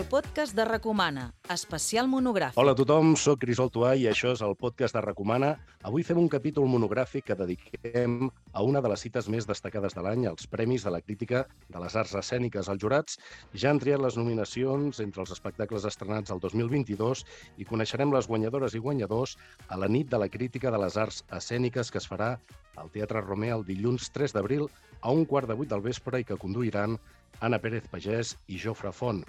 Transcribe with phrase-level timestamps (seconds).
[0.00, 2.56] El podcast de Recomana, especial monogràfic.
[2.56, 5.50] Hola a tothom, sóc Crisol Tuà i això és el podcast de Recomana.
[5.84, 10.06] Avui fem un capítol monogràfic que dediquem a una de les cites més destacades de
[10.06, 12.72] l'any, els Premis de la Crítica de les Arts Escèniques.
[12.72, 13.20] Els jurats
[13.52, 17.26] ja han triat les nominacions entre els espectacles estrenats el 2022
[17.60, 19.36] i coneixerem les guanyadores i guanyadors
[19.68, 22.38] a la nit de la Crítica de les Arts Escèniques que es farà
[22.80, 24.70] al Teatre Romea el dilluns 3 d'abril
[25.02, 26.96] a un quart de vuit del vespre i que conduiran
[27.40, 29.24] Anna Pérez Pagès i Jofre Font.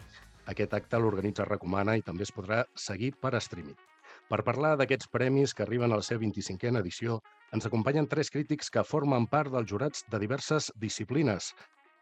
[0.50, 3.78] Aquest acte l'organitza Recomana i també es podrà seguir per streaming.
[4.32, 7.20] Per parlar d'aquests premis que arriben a la seva 25a edició,
[7.52, 11.52] ens acompanyen tres crítics que formen part dels jurats de diverses disciplines.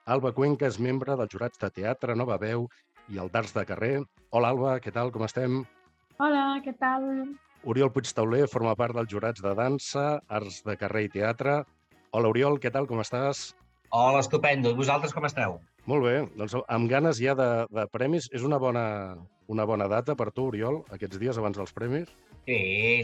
[0.06, 2.68] Alba Cuenca és membre dels jurats de teatre, nova veu
[3.10, 3.96] i el d'arts de carrer.
[4.30, 5.64] Hola, Alba, què tal, com estem?
[6.20, 7.10] Hola, què tal?
[7.66, 11.64] Oriol Puigtauler forma part dels jurats de dansa, arts de carrer i teatre.
[12.12, 13.50] Hola, Oriol, què tal, com estàs?
[13.90, 14.76] Hola, estupendo.
[14.78, 15.58] Vosaltres com esteu?
[15.90, 18.28] Molt bé, doncs amb ganes ja de, de premis.
[18.36, 18.84] És una bona,
[19.50, 22.12] una bona data per tu, Oriol, aquests dies abans dels premis?
[22.46, 22.60] Sí,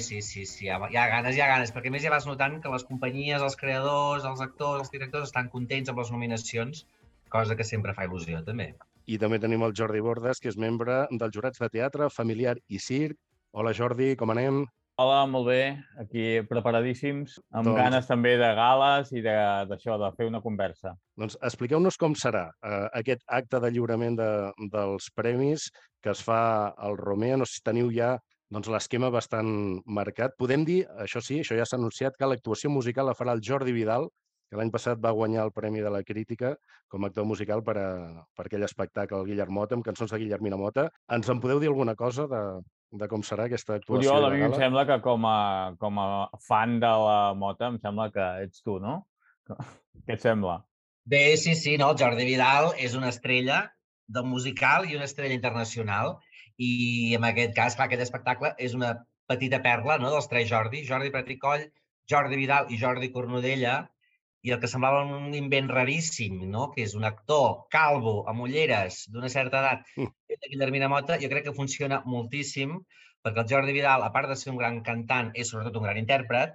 [0.05, 2.27] sí, sí, sí, hi ha, hi ha ganes, hi ha ganes, perquè més ja vas
[2.29, 6.85] notant que les companyies, els creadors, els actors, els directors estan contents amb les nominacions,
[7.33, 8.71] cosa que sempre fa il·lusió, també.
[9.09, 12.81] I també tenim el Jordi Bordes, que és membre dels jurats de teatre, familiar i
[12.81, 13.17] circ.
[13.57, 14.65] Hola, Jordi, com anem?
[14.95, 15.75] Hola, molt bé.
[15.99, 17.79] Aquí preparadíssims, amb doncs...
[17.81, 20.93] ganes també de gales i d'això, de, de fer una conversa.
[21.19, 24.29] Doncs expliqueu-nos com serà eh, aquest acte de lliurament de,
[24.71, 25.67] dels premis
[25.99, 26.39] que es fa
[26.87, 27.35] al Romea.
[27.41, 28.13] No sé si teniu ja
[28.47, 29.49] doncs, l'esquema bastant
[29.97, 30.37] marcat.
[30.39, 33.75] Podem dir, això sí, això ja s'ha anunciat, que l'actuació musical la farà el Jordi
[33.75, 34.07] Vidal,
[34.47, 36.53] que l'any passat va guanyar el Premi de la Crítica
[36.87, 37.89] com a actor musical per, a,
[38.37, 40.87] per aquell espectacle, el Guillermota, amb cançons de Guillermina Mota.
[41.11, 42.41] Ens en podeu dir alguna cosa de,
[42.91, 45.39] de com serà aquesta actuació Oriol, a mi em sembla que com a,
[45.81, 46.07] com a
[46.47, 48.99] fan de la mota, em sembla que ets tu, no?
[49.47, 50.59] Què et sembla?
[51.05, 53.63] Bé, sí, sí, no, el Jordi Vidal és una estrella
[54.07, 56.15] del musical i una estrella internacional
[56.57, 58.93] i en aquest cas, clar, aquest espectacle és una
[59.29, 61.67] petita perla no, dels tres Jordi, Jordi Praticoll,
[62.09, 63.79] Jordi Vidal i Jordi Cornudella,
[64.45, 66.67] i el que semblava un invent raríssim, no?
[66.73, 70.11] que és un actor calvo, amb ulleres, d'una certa edat, mm.
[70.35, 72.77] de Guillermina Mota, jo crec que funciona moltíssim,
[73.25, 75.97] perquè el Jordi Vidal, a part de ser un gran cantant, és sobretot un gran
[76.01, 76.53] intèrpret,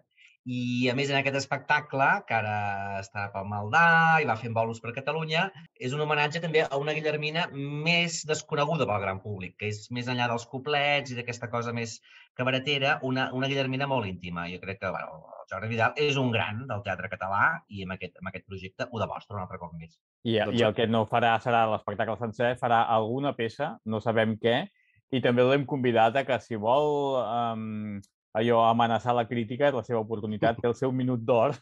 [0.50, 2.54] i, a més, en aquest espectacle, que ara
[2.98, 5.44] està pel Maldà i va fent bolos per Catalunya,
[5.78, 10.10] és un homenatge també a una Guillermina més desconeguda pel gran públic, que és més
[10.10, 12.00] enllà dels couplets i d'aquesta cosa més
[12.38, 14.48] cabaretera, una, una Guillermina molt íntima.
[14.50, 17.94] Jo crec que bueno, el Jordi Vidal és un gran del teatre català i amb
[17.94, 19.94] aquest, amb aquest projecte ho demostra un altre cop més.
[20.24, 20.58] I, doncs...
[20.58, 24.64] I el que no farà serà l'espectacle sencer, farà alguna peça, no sabem què,
[25.14, 28.00] i també l'hem convidat a que si vol um,
[28.36, 31.56] allò amenaçar la crítica és la seva oportunitat, té el seu minut d'or,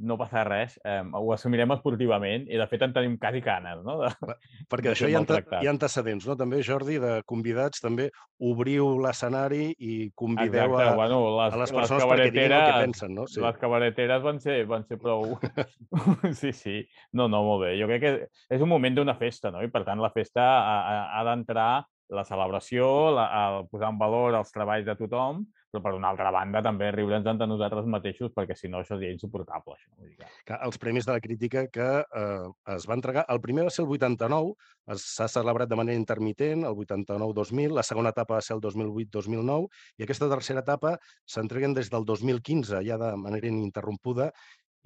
[0.00, 3.98] no passa res, eh, ho assumirem esportivament i de fet en tenim quasi canes, no?
[4.02, 4.10] De,
[4.72, 6.36] Perquè això hi ha, hi ha antecedents, no?
[6.38, 8.08] També, Jordi, de convidats, també
[8.38, 12.64] obriu l'escenari i convideu Exacte, a, bueno, les, a les persones les perquè diguin el
[12.66, 13.26] que pensen, no?
[13.30, 13.42] Sí.
[13.44, 15.36] Les cabareteres van ser, van ser prou...
[16.40, 16.80] sí, sí.
[17.12, 17.74] No, no, molt bé.
[17.80, 18.14] Jo crec que
[18.54, 19.62] és un moment d'una festa, no?
[19.62, 21.70] I per tant la festa ha, ha d'entrar
[22.14, 26.30] la celebració, la, el posar en valor els treballs de tothom, però per una altra
[26.32, 29.76] banda també riure'ns de nosaltres mateixos perquè si no això seria insuportable.
[29.76, 29.90] Això.
[29.98, 30.56] Vull dir que...
[30.56, 33.92] els Premis de la Crítica que eh, es va entregar, el primer va ser el
[33.92, 34.54] 89,
[34.96, 39.68] s'ha celebrat de manera intermitent, el 89-2000, la segona etapa va ser el 2008-2009
[39.98, 40.96] i aquesta tercera etapa
[41.28, 44.32] s'entreguen des del 2015, ja de manera ininterrompuda,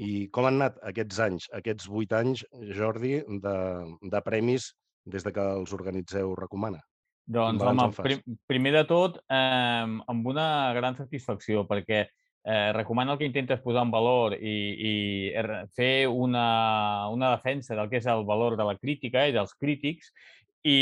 [0.03, 2.43] i com han anat aquests anys, aquests vuit anys,
[2.75, 3.59] Jordi, de,
[4.03, 4.73] de premis
[5.05, 6.83] des de que els organitzeu recomana?
[7.25, 13.19] Doncs, home, prim, primer de tot, eh, amb una gran satisfacció, perquè eh, recomano el
[13.19, 14.57] que intentes posar en valor i,
[14.91, 14.95] i
[15.77, 20.11] fer una, una defensa del que és el valor de la crítica i dels crítics
[20.63, 20.75] i,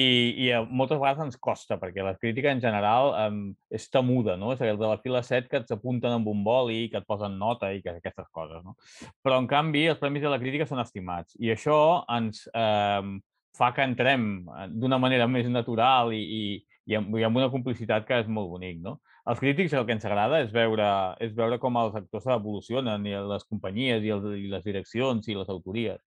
[0.44, 3.38] i moltes vegades ens costa, perquè la crítica en general um,
[3.72, 4.52] és temuda, no?
[4.52, 7.38] És el de la fila 7 que et apunten amb un boli, que et posen
[7.40, 8.76] nota i que, aquestes coses, no?
[9.24, 11.78] Però, en canvi, els premis de la crítica són estimats i això
[12.12, 13.16] ens, eh,
[13.56, 16.42] fa que entrem eh, d'una manera més natural i, i,
[16.90, 18.80] i, amb, i amb una complicitat que és molt bonic.
[18.84, 18.98] No?
[19.30, 20.86] Els crítics el que ens agrada és veure,
[21.22, 25.36] és veure com els actors evolucionen, i les companyies, i, el, i les direccions, i
[25.36, 26.00] les autories.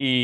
[0.00, 0.14] I,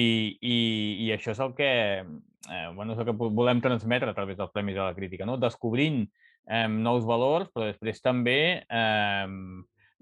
[0.41, 0.57] i,
[1.05, 1.71] i això és el que,
[2.01, 5.37] eh, bueno, és el que volem transmetre a través dels Premis de la Crítica, no?
[5.39, 6.03] descobrint
[6.49, 9.29] eh, nous valors, però després també eh,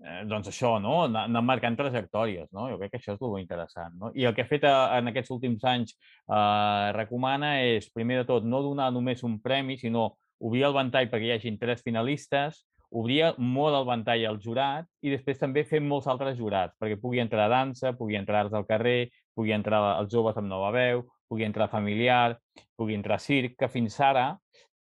[0.05, 1.03] eh, doncs això, no?
[1.07, 2.49] anar, marcant trajectòries.
[2.53, 2.69] No?
[2.73, 3.99] Jo crec que això és molt interessant.
[3.99, 4.13] No?
[4.15, 8.31] I el que ha fet eh, en aquests últims anys eh, recomana és, primer de
[8.31, 12.63] tot, no donar només un premi, sinó obrir el ventall perquè hi hagin tres finalistes,
[12.95, 17.21] obria molt el ventall al jurat i després també fer molts altres jurats, perquè pugui
[17.21, 21.05] entrar a dansa, pugui entrar arts al carrer, pugui entrar els joves amb nova veu,
[21.29, 22.39] pugui entrar familiar,
[22.79, 24.31] pugui entrar circ, que fins ara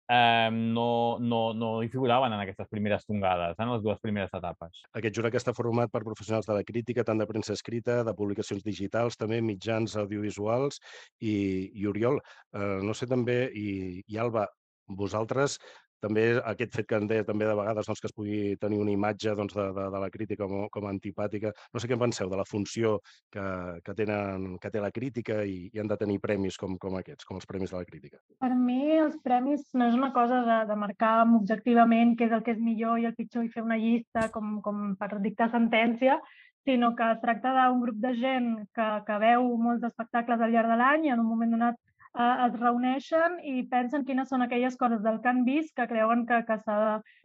[0.08, 4.82] eh, no, no, no hi figuraven en aquestes primeres tongades, en les dues primeres etapes.
[4.98, 8.14] Aquest jurat que està format per professionals de la crítica, tant de premsa escrita, de
[8.18, 10.80] publicacions digitals, també mitjans audiovisuals,
[11.20, 11.36] i,
[11.74, 12.20] i Oriol,
[12.54, 13.68] eh, no sé també, i,
[14.06, 14.46] i Alba,
[14.86, 15.58] vosaltres
[16.02, 18.92] també aquest fet que en deia també de vegades doncs, que es pugui tenir una
[18.92, 21.52] imatge doncs, de, de, de la crítica com, com a antipàtica.
[21.72, 22.96] No sé què en penseu de la funció
[23.32, 23.46] que,
[23.84, 27.28] que, tenen, que té la crítica i, i han de tenir premis com, com aquests,
[27.28, 28.20] com els premis de la crítica.
[28.42, 32.44] Per mi els premis no és una cosa de, de marcar objectivament què és el
[32.46, 36.20] que és millor i el pitjor i fer una llista com, com per dictar sentència,
[36.66, 40.72] sinó que es tracta d'un grup de gent que, que veu molts espectacles al llarg
[40.72, 41.78] de l'any i en un moment donat
[42.16, 46.24] eh, es reuneixen i pensen quines són aquelles coses del que han vist que creuen
[46.30, 46.56] que, que,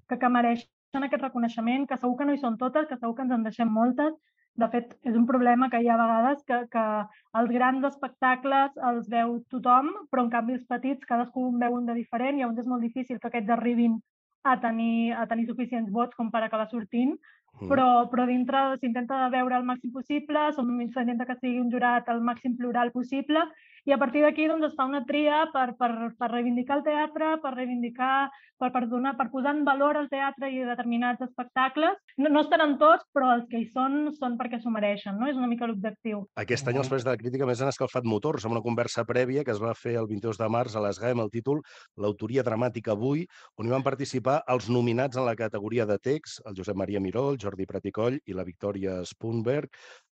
[0.09, 3.25] que, que mereixen aquest reconeixement, que segur que no hi són totes, que segur que
[3.27, 4.13] ens en deixem moltes.
[4.59, 6.85] De fet, és un problema que hi ha vegades que, que
[7.39, 11.87] els grans espectacles els veu tothom, però en canvi els petits cadascú en veu un
[11.87, 13.95] de diferent i llavors és molt difícil que aquests arribin
[14.43, 17.69] a tenir, a tenir suficients vots com per acabar sortint, mm.
[17.69, 22.57] però, però dintre s'intenta veure el màxim possible, s'intenta que sigui un jurat el màxim
[22.57, 23.45] plural possible
[23.89, 27.33] i a partir d'aquí doncs, es fa una tria per, per, per reivindicar el teatre,
[27.41, 28.29] per reivindicar,
[28.61, 31.97] per, per, donar, per posar en valor el teatre i determinats espectacles.
[32.21, 35.29] No, no estaran tots, però els que hi són són perquè s'ho mereixen, no?
[35.31, 36.25] És una mica l'objectiu.
[36.41, 39.45] Aquest any els Premis de la Crítica més han escalfat motors amb una conversa prèvia
[39.47, 41.61] que es va fer el 22 de març a l'ESGAE amb el títol
[42.01, 43.25] L'autoria dramàtica avui,
[43.59, 47.29] on hi van participar els nominats en la categoria de text, el Josep Maria Miró,
[47.31, 49.69] el Jordi Praticoll i la Victòria Spunberg.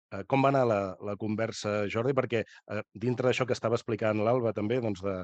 [0.09, 2.15] Eh, com va anar la, la conversa, Jordi?
[2.17, 5.15] Perquè eh, dintre d'això que estava explicant l'Alba també, doncs de,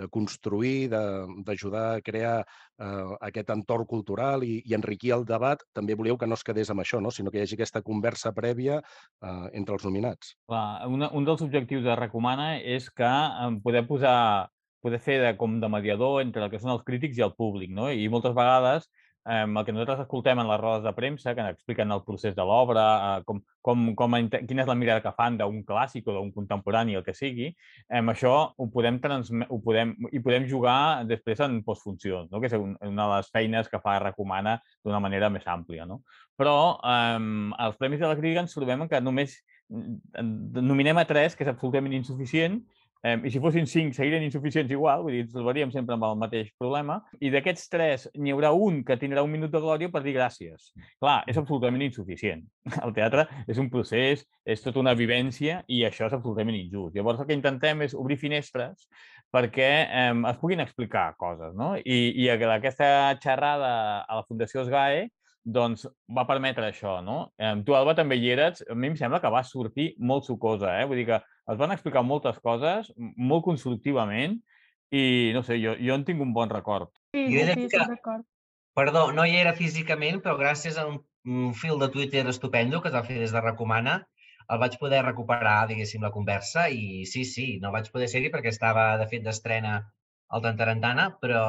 [0.00, 5.98] de construir, d'ajudar a crear eh, aquest entorn cultural i, i enriquir el debat, també
[5.98, 7.12] volíeu que no es quedés amb això, no?
[7.12, 10.34] sinó que hi hagi aquesta conversa prèvia eh, entre els nominats.
[10.48, 14.48] Clar, una, un dels objectius de Recomana és que eh, poder posar
[14.80, 17.72] poder fer de, com de mediador entre el que són els crítics i el públic,
[17.76, 17.90] no?
[17.92, 18.86] I moltes vegades
[19.26, 22.44] eh, el que nosaltres escoltem en les rodes de premsa, que expliquen el procés de
[22.46, 22.84] l'obra,
[23.18, 26.96] eh, com, com, com, quina és la mirada que fan d'un clàssic o d'un contemporani,
[26.98, 27.50] el que sigui,
[27.88, 29.00] eh, això ho podem,
[29.48, 32.40] ho podem, i podem jugar després en postfuncions, no?
[32.40, 35.86] que és una de les feines que fa Recomana d'una manera més àmplia.
[35.86, 36.02] No?
[36.40, 37.20] Però eh,
[37.66, 39.40] els Premis de la Crítica ens trobem que només
[39.70, 42.58] nominem a tres, que és absolutament insuficient,
[43.02, 46.18] Eh, I si fossin cinc, seguirien insuficients igual, vull dir, ens trobaríem sempre amb el
[46.20, 46.98] mateix problema.
[47.20, 50.72] I d'aquests tres, n'hi haurà un que tindrà un minut de glòria per dir gràcies.
[51.00, 52.44] Clar, és absolutament insuficient.
[52.84, 56.96] El teatre és un procés, és tota una vivència i això és absolutament injust.
[56.96, 58.84] Llavors el que intentem és obrir finestres
[59.32, 61.72] perquè eh, es puguin explicar coses, no?
[61.78, 63.72] I, i aquesta xerrada
[64.02, 65.08] a la Fundació SGAE
[65.44, 67.30] doncs va permetre això, no?
[67.40, 68.64] Eh, tu, Alba, també hi eres.
[68.68, 70.86] A mi em sembla que va sortir molt sucosa, eh?
[70.88, 71.20] Vull dir que
[71.52, 74.38] es van explicar moltes coses molt constructivament
[74.90, 76.90] i, no sé, jo, jo en tinc un bon record.
[77.14, 77.84] Sí, sí, sí, que...
[77.86, 78.26] record.
[78.74, 82.90] Perdó, no hi era físicament, però gràcies a un, un fil de Twitter estupendo que
[82.90, 84.00] es va fer des de Recomana,
[84.50, 88.50] el vaig poder recuperar, diguéssim, la conversa i sí, sí, no vaig poder ser-hi perquè
[88.54, 89.74] estava, de fet, d'estrena
[90.30, 91.42] al Tantarantana, però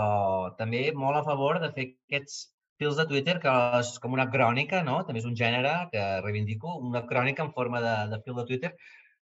[0.58, 2.42] també molt a favor de fer aquests
[2.82, 5.02] fils de Twitter que és com una crònica, no?
[5.06, 8.72] També és un gènere que reivindico, una crònica en forma de, de fil de Twitter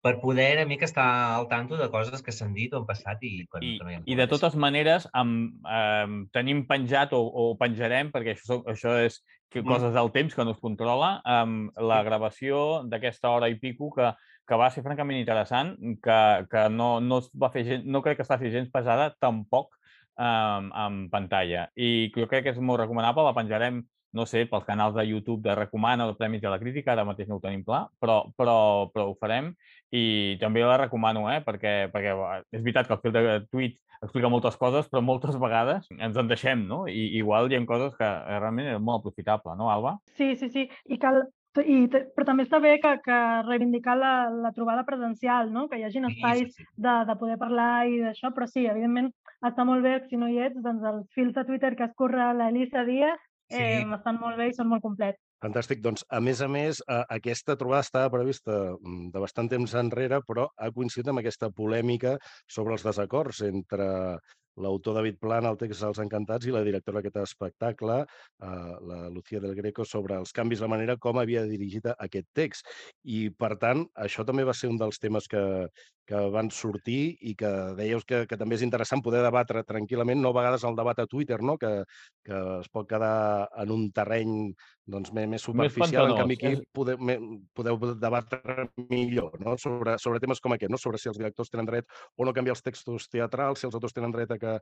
[0.03, 1.07] per poder una mica estar
[1.37, 3.95] al tanto de coses que s'han dit o han passat i quan, I, no hi
[3.97, 8.97] ha I de totes maneres, amb, eh, tenim penjat o, o penjarem, perquè això, això
[9.05, 9.21] és
[9.53, 9.69] que, mm.
[9.69, 14.11] coses del temps que no es controla, amb la gravació d'aquesta hora i pico que,
[14.49, 18.19] que va ser francament interessant, que, que no, no, es va fer gens, no crec
[18.19, 19.71] que es faci gens pesada tampoc
[20.19, 21.69] eh, en pantalla.
[21.79, 25.43] I jo crec que és molt recomanable, la penjarem no sé, pels canals de YouTube
[25.43, 28.23] de Recomana o de Premis de la Crítica, ara mateix no ho tenim clar, però,
[28.37, 28.57] però,
[28.93, 29.53] però ho farem
[29.93, 31.41] i també la recomano, eh?
[31.45, 32.15] perquè, perquè
[32.53, 36.31] és veritat que el fil de tuit explica moltes coses, però moltes vegades ens en
[36.31, 36.85] deixem, no?
[36.91, 39.97] I igual hi ha coses que realment és molt aprofitable, no, Alba?
[40.19, 40.67] Sí, sí, sí.
[40.91, 41.23] I cal,
[41.63, 45.69] i, però també està bé que, que reivindicar la, la trobada presencial, no?
[45.69, 46.71] que hi hagi espais sí, sí, sí.
[46.77, 49.13] De, de poder parlar i d'això, però sí, evidentment
[49.47, 52.83] està molt bé, si no hi ets, doncs els fils de Twitter que escorre l'Elisa
[52.89, 53.21] Díaz
[53.53, 53.63] sí.
[53.63, 55.21] eh, estan molt bé i són molt complets.
[55.43, 55.81] Fantàstic.
[55.83, 60.23] Doncs, a més a més, eh, aquesta trobada estava prevista mm, de bastant temps enrere,
[60.29, 62.17] però ha coincidit amb aquesta polèmica
[62.47, 63.89] sobre els desacords entre
[64.57, 69.41] l'autor David Plan, el text dels Encantats, i la directora d'aquest espectacle, eh, la Lucía
[69.41, 72.69] del Greco, sobre els canvis, la manera com havia dirigit aquest text.
[73.05, 75.43] I, per tant, això també va ser un dels temes que,
[76.09, 80.33] que van sortir i que dèieu que, que també és interessant poder debatre tranquil·lament, no
[80.33, 81.57] a vegades el debat a Twitter, no?
[81.61, 81.73] que,
[82.27, 84.53] que es pot quedar en un terreny
[84.93, 86.63] doncs, més, més superficial, més en canvi aquí és...
[86.75, 87.17] podeu, me,
[87.55, 89.55] podeu debatre millor no?
[89.63, 90.81] sobre, sobre temes com aquest, no?
[90.81, 91.87] sobre si els directors tenen dret
[92.19, 94.59] o no canviar els textos teatrals, si els autors tenen dret a, que,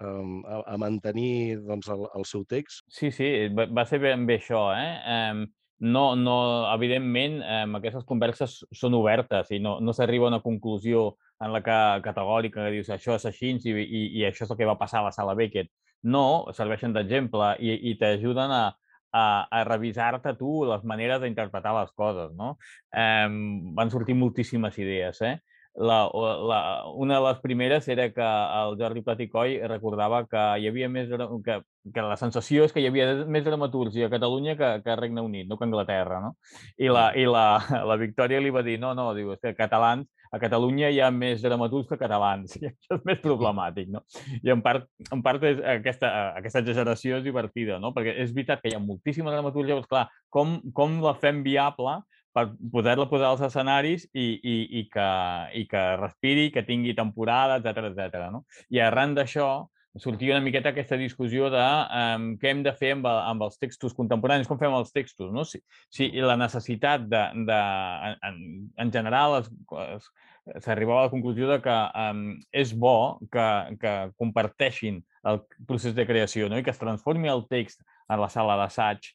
[0.00, 2.84] um, a, a mantenir doncs, el, el seu text.
[2.88, 4.68] Sí, sí, va, ser ben bé això.
[4.76, 4.90] Eh?
[5.16, 5.46] Um,
[5.78, 6.36] no, no,
[6.72, 11.10] evidentment, eh, aquestes converses són obertes i no, no s'arriba a una conclusió
[11.44, 14.56] en la que categòrica que dius això és així i, i, i això és el
[14.56, 15.68] que va passar a la sala Beckett.
[16.08, 18.64] No, serveixen d'exemple i, i t'ajuden a,
[19.12, 22.32] a, a revisar-te tu les maneres d'interpretar les coses.
[22.38, 22.54] No?
[22.96, 23.28] Eh,
[23.76, 25.20] van sortir moltíssimes idees.
[25.20, 25.36] Eh?
[25.76, 30.88] La, la, una de les primeres era que el Jordi Platicoi recordava que hi havia
[30.88, 31.10] més
[31.44, 31.58] que,
[31.92, 35.20] que la sensació és que hi havia més dramatúrgia a Catalunya que, que a Regne
[35.20, 36.34] Unit, no que a Anglaterra, no?
[36.80, 40.08] I la, i la, la Victòria li va dir, no, no, diu, és que catalans,
[40.32, 44.02] a Catalunya hi ha més dramaturgs que catalans, i això és més problemàtic, no?
[44.40, 47.92] I en part, en part és aquesta, aquesta exageració és divertida, no?
[47.96, 52.00] Perquè és veritat que hi ha moltíssima dramaturgia, però, clar, com, com la fem viable
[52.36, 55.08] per poder-la posar als escenaris i, i, i, que,
[55.56, 58.28] i que respiri, que tingui temporada, etc etc.
[58.34, 58.44] No?
[58.68, 59.48] I arran d'això
[59.96, 63.94] sortia una miqueta aquesta discussió de um, què hem de fer amb, amb els textos
[63.96, 65.46] contemporanis, com fem els textos, no?
[65.48, 67.60] Si, si la necessitat de, de
[68.28, 68.40] en,
[68.84, 69.38] en general,
[70.62, 73.46] s'arribava a la conclusió de que um, és bo que,
[73.80, 76.60] que comparteixin el procés de creació no?
[76.60, 79.08] i que es transformi el text en la sala d'assaig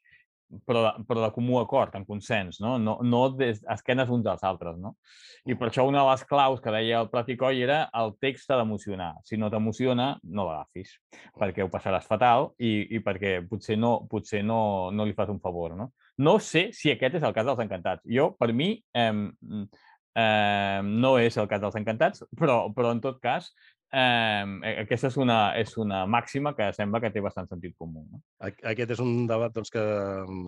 [0.65, 2.77] però, però de comú acord, en consens, no?
[2.81, 4.95] No, no des, esquenes uns als altres, no?
[5.49, 8.59] I per això una de les claus que deia el Platicoi era el text t'ha
[8.59, 9.13] d'emocionar.
[9.27, 10.97] Si no t'emociona, no l'agafis,
[11.39, 14.61] perquè ho passaràs fatal i, i perquè potser, no, potser no,
[14.93, 15.91] no li fas un favor, no?
[16.21, 18.05] No sé si aquest és el cas dels encantats.
[18.05, 19.11] Jo, per mi, eh,
[20.15, 23.51] eh, no és el cas dels encantats, però, però en tot cas
[23.91, 24.43] Eh,
[24.85, 28.05] aquesta és una, és una màxima que sembla que té bastant sentit comú.
[28.07, 28.21] No?
[28.47, 29.83] Aquest és un debat doncs, que,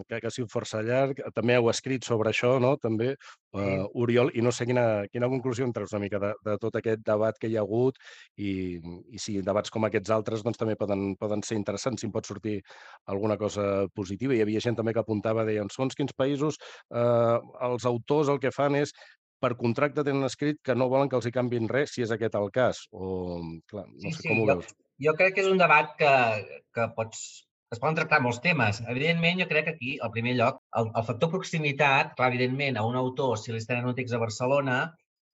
[0.08, 1.20] que, que ha sigut força llarg.
[1.36, 2.78] També heu escrit sobre això, no?
[2.80, 3.10] també,
[3.58, 6.78] uh, Oriol, i no sé quina, quina conclusió en treus una mica de, de tot
[6.80, 8.00] aquest debat que hi ha hagut
[8.40, 8.80] i,
[9.12, 12.30] i si debats com aquests altres doncs, també poden, poden ser interessants, si en pot
[12.30, 12.62] sortir
[13.12, 14.38] alguna cosa positiva.
[14.38, 16.62] Hi havia gent també que apuntava, deien, segons quins països
[16.96, 18.96] eh, els autors el que fan és
[19.44, 22.38] per contracte tenen escrit que no volen que els hi canvin res, si és aquest
[22.40, 22.84] el cas.
[22.92, 24.76] O, clar, no sí, sé sí, com ho jo, veus.
[25.08, 26.14] Jo crec que és un debat que,
[26.76, 27.24] que pots,
[27.76, 28.82] es poden tractar molts temes.
[28.96, 32.86] Evidentment, jo crec que aquí, al primer lloc, el, el factor proximitat, clar, evidentment, a
[32.88, 34.78] un autor, si li estan un text a Barcelona,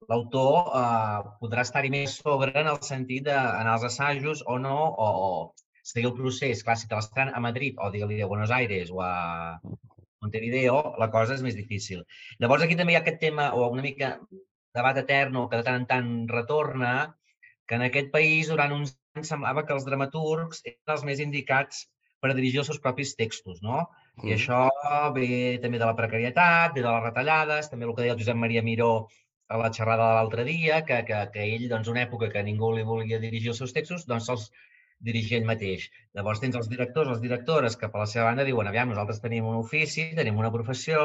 [0.10, 5.10] l'autor eh, podrà estar-hi més sobre en el sentit d'anar als assajos o no, o,
[5.30, 6.64] o seguir el procés.
[6.66, 9.14] Clar, si te l'estan a Madrid o digue-li a Buenos Aires o a,
[10.24, 12.04] Montevideo, la cosa és més difícil.
[12.44, 14.18] Llavors aquí també hi ha aquest tema, o una mica
[14.76, 16.92] debat etern, que de tant en tant retorna,
[17.70, 21.86] que en aquest país durant uns anys semblava que els dramaturgs eren els més indicats
[22.20, 23.86] per dirigir els seus propis textos, no?
[24.20, 24.28] Mm.
[24.28, 24.62] I això
[25.16, 25.30] ve
[25.64, 28.66] també de la precarietat, ve de les retallades, també el que deia el Josep Maria
[28.66, 28.94] Miró
[29.50, 32.74] a la xerrada de l'altre dia, que, que, que ell, doncs, una època que ningú
[32.76, 34.50] li volia dirigir els seus textos, doncs se'ls
[35.08, 35.88] dirigir ell mateix.
[36.18, 39.48] Llavors tens els directors, les directores, que per la seva banda diuen, aviam, nosaltres tenim
[39.48, 41.04] un ofici, tenim una professió,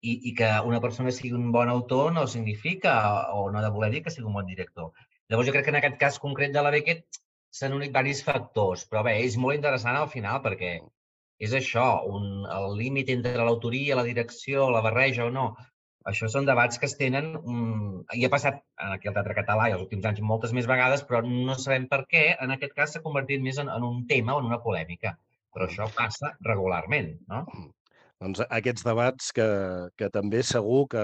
[0.00, 2.92] i, i que una persona sigui un bon autor no significa,
[3.34, 4.92] o no ha de voler dir que sigui un bon director.
[5.28, 7.20] Llavors jo crec que en aquest cas concret de la Beckett
[7.58, 10.76] s'han unit diversos factors, però bé, és molt interessant al final perquè
[11.38, 15.50] és això, un, el límit entre l'autoria, la direcció, la barreja o no,
[16.06, 19.74] això són debats que es tenen, um, i ha passat aquí al Teatre Català i
[19.76, 23.04] els últims anys moltes més vegades, però no sabem per què en aquest cas s'ha
[23.04, 25.16] convertit més en, en un tema o en una polèmica.
[25.54, 27.44] Però això passa regularment, no?
[28.18, 29.46] Doncs aquests debats que,
[29.98, 31.02] que també segur que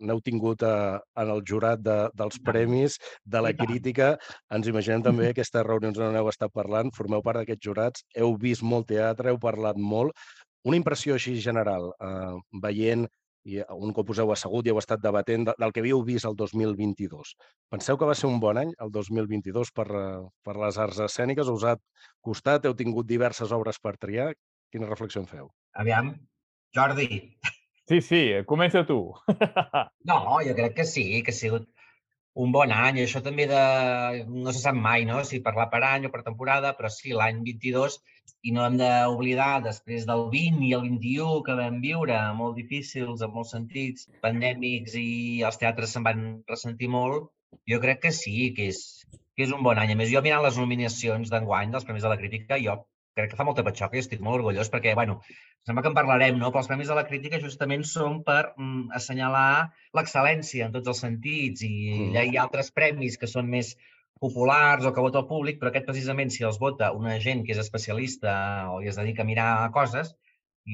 [0.00, 4.14] n'heu tingut a, en el jurat de, dels premis, de la crítica.
[4.56, 8.64] Ens imaginem també aquestes reunions on heu estat parlant, formeu part d'aquests jurats, heu vist
[8.64, 10.16] molt teatre, heu parlat molt.
[10.64, 12.32] Una impressió així general, eh,
[12.64, 13.04] veient
[13.44, 16.36] i un cop us heu assegut i heu estat debatent del que havíeu vist el
[16.36, 17.34] 2022.
[17.72, 21.50] Penseu que va ser un bon any, el 2022, per, eh, per les arts escèniques?
[21.52, 21.76] Us ha
[22.24, 22.64] costat?
[22.64, 24.32] Heu tingut diverses obres per triar?
[24.72, 25.50] Quina reflexió en feu?
[25.74, 26.14] Aviam,
[26.74, 27.08] Jordi.
[27.84, 29.12] Sí, sí, comença tu.
[30.08, 31.68] No, jo crec que sí, que ha sigut
[32.42, 33.00] un bon any.
[33.02, 33.62] Això també de...
[34.28, 37.42] no se sap mai, no?, si parlar per any o per temporada, però sí, l'any
[37.46, 37.98] 22,
[38.48, 43.22] i no hem d'oblidar, després del 20 i el 21 que vam viure, molt difícils
[43.24, 45.08] en molts sentits, pandèmics i
[45.50, 47.30] els teatres se'n van ressentir molt,
[47.70, 48.82] jo crec que sí, que és,
[49.36, 49.94] que és un bon any.
[49.94, 52.80] A més, jo mirant les nominacions d'enguany dels Premis de la Crítica, jo
[53.14, 55.20] crec que fa molta patxoca i estic molt orgullós perquè, bueno,
[55.66, 56.50] sembla que en parlarem, no?
[56.50, 61.02] Però els Premis de la Crítica justament són per mm, assenyalar l'excel·lència en tots els
[61.06, 62.24] sentits i mm.
[62.24, 63.74] hi, ha, altres premis que són més
[64.20, 67.54] populars o que vota el públic, però aquest precisament, si els vota una gent que
[67.54, 68.34] és especialista
[68.72, 70.14] o hi es dedica a mirar coses,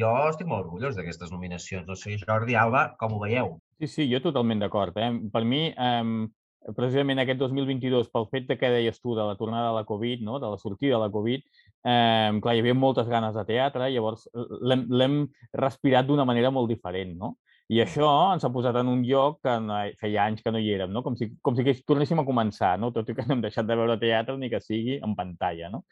[0.00, 1.88] jo estic molt orgullós d'aquestes nominacions.
[1.88, 3.56] No sé, Jordi, Alba, com ho veieu?
[3.80, 4.96] Sí, sí, jo totalment d'acord.
[5.00, 5.10] Eh?
[5.32, 6.28] Per mi, eh,
[6.76, 10.24] precisament aquest 2022, pel fet de que deies tu de la tornada de la Covid,
[10.26, 10.38] no?
[10.42, 11.44] de la sortida de la Covid,
[11.84, 14.26] eh, clar, hi havia moltes ganes de teatre, llavors
[14.62, 15.22] l'hem
[15.56, 17.36] respirat d'una manera molt diferent, no?
[17.70, 20.72] I això ens ha posat en un lloc que no, feia anys que no hi
[20.74, 21.04] érem, no?
[21.06, 22.88] com si, com si tornéssim a començar, no?
[22.90, 25.68] tot i que no hem deixat de veure teatre ni que sigui en pantalla.
[25.70, 25.84] No?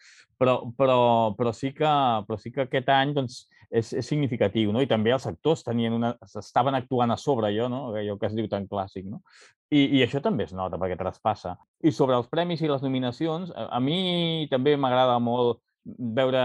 [0.43, 0.99] Però, però,
[1.39, 1.93] però, sí que,
[2.27, 4.83] però sí que aquest any doncs, és, és significatiu, no?
[4.83, 7.83] i també els actors tenien una, estaven actuant a sobre allò, no?
[8.01, 9.07] allò que es diu tan clàssic.
[9.07, 9.23] No?
[9.71, 11.55] I, I això també es nota perquè traspassa.
[11.85, 16.39] I sobre els premis i les nominacions, a, a mi també m'agrada molt veure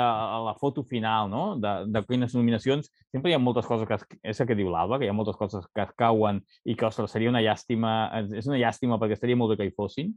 [0.46, 1.44] la foto final no?
[1.60, 4.70] de, de quines nominacions, sempre hi ha moltes coses que, es, és el que diu
[4.72, 7.94] l'Alba, que hi ha moltes coses que es cauen i que, ostres, seria una llàstima,
[8.24, 10.14] és una llàstima perquè estaria molt bé que hi fossin,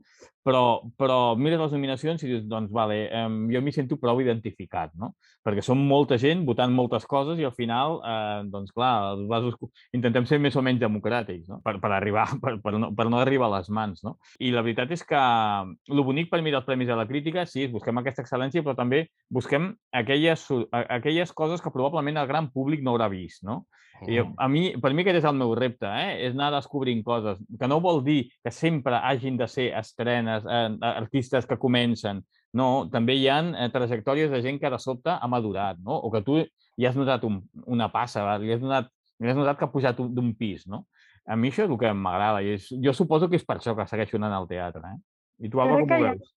[0.46, 4.94] però, però mires les nominacions i dius, doncs, vale, eh, jo m'hi sento prou identificat,
[5.00, 5.14] no?
[5.46, 9.58] Perquè som molta gent votant moltes coses i al final, eh, doncs clar, els vasos,
[9.96, 11.60] intentem ser més o menys democràtics, no?
[11.66, 14.16] Per, per arribar, per, per, no, per no arribar a les mans, no?
[14.38, 17.66] I la veritat és que el bonic per mi dels Premis de la Crítica, sí,
[17.70, 22.94] busquem aquesta excel·lència, però també busquem aquelles, aquelles coses que probablement el gran públic no
[22.94, 23.64] haurà vist, no?
[24.04, 26.26] I a mi, per mi aquest és el meu repte, eh?
[26.26, 30.66] és anar descobrint coses, que no vol dir que sempre hagin de ser estrenes, eh,
[30.84, 32.20] artistes que comencen,
[32.56, 35.96] no, també hi ha eh, trajectòries de gent que de sobte ha madurat, no?
[35.96, 38.92] o que tu hi has notat un, una passa, li has, notat,
[39.22, 40.66] li has notat que ha pujat d'un pis.
[40.68, 40.84] No?
[41.26, 43.74] A mi això és el que m'agrada i és, jo suposo que és per això
[43.78, 44.92] que segueixo anant al teatre.
[44.92, 45.46] Eh?
[45.46, 46.35] I tu, Alba, com ho veus?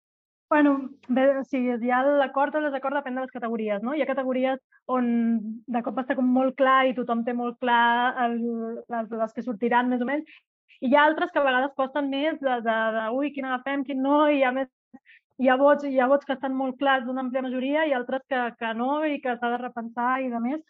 [0.50, 3.94] Bueno, bé, o sigui, hi ha l'acord o desacord depèn de les categories, no?
[3.94, 4.58] Hi ha categories
[4.90, 5.10] on
[5.76, 8.40] de cop està com molt clar i tothom té molt clar el,
[8.90, 10.26] les, les que sortiran més o menys,
[10.82, 13.86] i hi ha altres que a vegades costen més de, de, de ui, quin agafem,
[13.86, 14.72] quin no, i a més
[15.38, 18.26] hi ha vots, hi ha vots que estan molt clars d'una àmplia majoria i altres
[18.32, 20.66] que, que no i que s'ha de repensar i de més.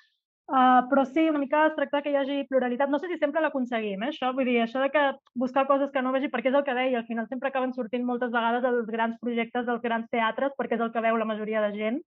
[0.50, 2.90] Uh, però sí, una mica es tracta que hi hagi pluralitat.
[2.90, 4.32] No sé si sempre l'aconseguim, eh, això.
[4.34, 5.04] Vull dir, això de que
[5.38, 8.06] buscar coses que no vegi, perquè és el que deia, al final sempre acaben sortint
[8.08, 11.62] moltes vegades els grans projectes dels grans teatres, perquè és el que veu la majoria
[11.68, 12.02] de gent.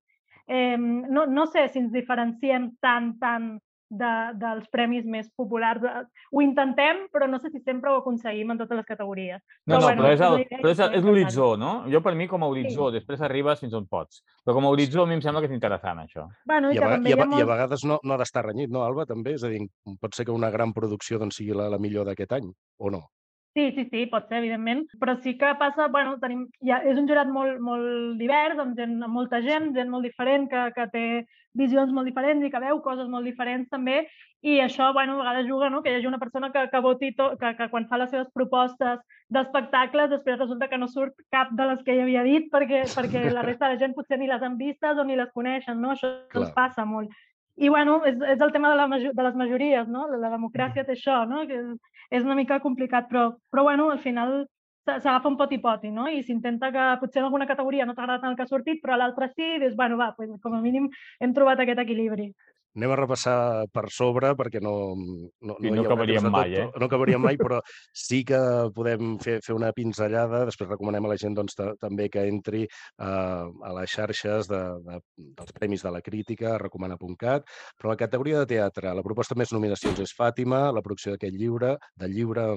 [0.49, 3.53] Eh, no, no sé si ens diferenciem tant, tant
[3.93, 5.85] de, dels premis més populars.
[6.33, 9.43] Ho intentem, però no sé si sempre ho aconseguim en totes les categories.
[9.67, 11.73] No, però, no, bueno, però és, el, però és, és l'horitzó, no?
[11.93, 12.99] Jo per mi com a horitzó, sí.
[12.99, 14.23] després arribes fins on pots.
[14.43, 16.27] Però com a horitzó a mi em sembla que és interessant, això.
[16.49, 17.39] Bueno, i, I, a, i, a, molt...
[17.39, 19.37] i a vegades no, no ha d'estar renyit, no, Alba, també?
[19.39, 19.65] És a dir,
[20.01, 23.07] pot ser que una gran producció doncs, sigui la, la millor d'aquest any, o no?
[23.53, 27.05] Sí, sí, sí, pot ser, evidentment, però sí que passa, bueno, tenim, ja, és un
[27.09, 31.03] jurat molt, molt divers, amb, gent, amb molta gent, gent molt diferent, que, que té
[31.61, 34.07] visions molt diferents i que veu coses molt diferents també,
[34.41, 37.11] i això, bueno, a vegades juga, no?, que hi hagi una persona que, que voti,
[37.19, 41.53] to, que, que quan fa les seves propostes d'espectacles, després resulta que no surt cap
[41.53, 44.43] de les que hi havia dit, perquè, perquè la resta de gent potser ni les
[44.43, 45.93] han vistes o ni les coneixen, no?
[45.93, 46.47] Això Clar.
[46.47, 47.13] ens passa molt.
[47.61, 50.07] I, bueno, és, és el tema de, la, de les majories, no?
[50.09, 51.45] La, la democràcia té això, no?
[51.47, 51.61] Que
[52.13, 54.43] és una mica complicat, però, però bueno, al final
[54.87, 56.09] s'agafa un pot i poti, no?
[56.11, 58.99] I s'intenta que potser en alguna categoria no t'ha agradat el que ha sortit, però
[58.99, 60.89] l'altra sí, i dius, bueno, va, pues, com a mínim
[61.21, 62.33] hem trobat aquest equilibri
[62.77, 63.37] anem a repassar
[63.73, 66.67] per sobre perquè no, no, no, no acabaríem mai, eh?
[66.79, 67.61] No acabaríem mai, però
[67.93, 68.39] sí que
[68.75, 70.45] podem fer, fer una pinzellada.
[70.49, 75.01] Després recomanem a la gent doncs, també que entri uh, a les xarxes de, de,
[75.39, 77.45] dels Premis de la Crítica, recomana.cat.
[77.77, 81.75] Però la categoria de teatre, la proposta més nominacions és Fàtima, la producció d'aquest llibre,
[82.01, 82.49] del llibre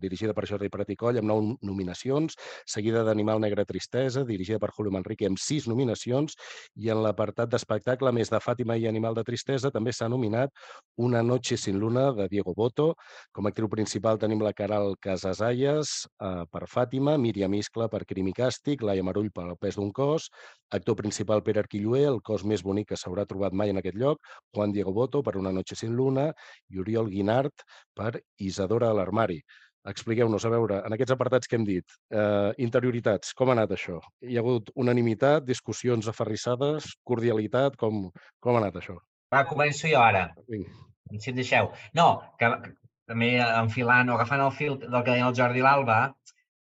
[0.00, 5.28] dirigida per Jordi Praticoll, amb nou nominacions, seguida d'Animal Negre Tristesa, dirigida per Julio Manrique,
[5.28, 6.38] amb sis nominacions,
[6.80, 10.50] i en l'apartat d'espectacle, més de Fàtima i Animal de Tristesa, Manresa també s'ha nominat
[10.98, 12.94] Una noche sin luna de Diego Boto.
[13.32, 18.28] Com a actriu principal tenim la Caral Casasayas eh, per Fàtima, Míriam Iscla per Crim
[18.28, 20.28] i Càstig, Laia Marull per El pes d'un cos,
[20.70, 24.18] actor principal Pere Arquillué, el cos més bonic que s'haurà trobat mai en aquest lloc,
[24.54, 26.32] Juan Diego Boto per Una noche sin luna
[26.68, 27.62] i Oriol Guinart
[27.94, 29.42] per Isadora a l'armari.
[29.88, 34.00] Expliqueu-nos, a veure, en aquests apartats que hem dit, eh, interioritats, com ha anat això?
[34.20, 38.08] Hi ha hagut unanimitat, discussions aferrissades, cordialitat, com,
[38.40, 38.98] com ha anat això?
[39.34, 40.28] Va, començo jo ara.
[40.48, 41.72] Si em deixeu.
[41.96, 42.08] No,
[42.40, 42.72] que, que
[43.12, 45.98] també enfilant o agafant el fil del que deia el Jordi L'Alba,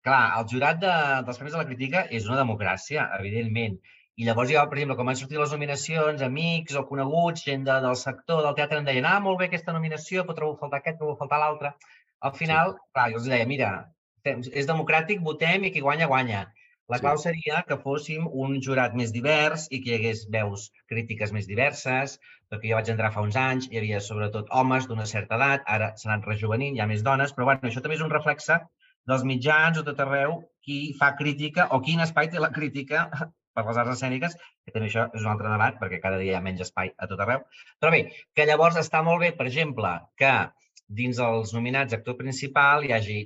[0.06, 0.96] clar, el jurat de,
[1.28, 3.78] dels Premis de la Crítica és una democràcia, evidentment.
[4.16, 7.80] I llavors jo, per exemple, quan van sortir les nominacions, amics o coneguts, gent de,
[7.84, 11.02] del sector del teatre em deien ah, molt bé aquesta nominació, però trobo faltar aquest,
[11.02, 11.74] trobo faltar l'altre.
[12.28, 12.86] Al final, sí.
[12.96, 13.72] clar, jo els deia, mira,
[14.26, 16.46] és democràtic, votem i qui guanya, guanya.
[16.94, 17.26] La clau sí.
[17.28, 22.20] seria que fóssim un jurat més divers i que hi hagués veus crítiques més diverses,
[22.52, 25.88] perquè jo vaig entrar fa uns anys, hi havia sobretot homes d'una certa edat, ara
[25.98, 28.60] s'han anat rejuvenint, hi ha més dones, però bueno, això també és un reflexe
[29.10, 33.08] dels mitjans o tot arreu qui fa crítica o quin espai té la crítica
[33.56, 36.38] per les arts escèniques, que també això és un altre debat, perquè cada dia hi
[36.38, 37.46] ha menys espai a tot arreu.
[37.82, 38.02] Però bé,
[38.36, 40.34] que llavors està molt bé, per exemple, que
[40.88, 43.18] dins els nominats actor principal hi hagi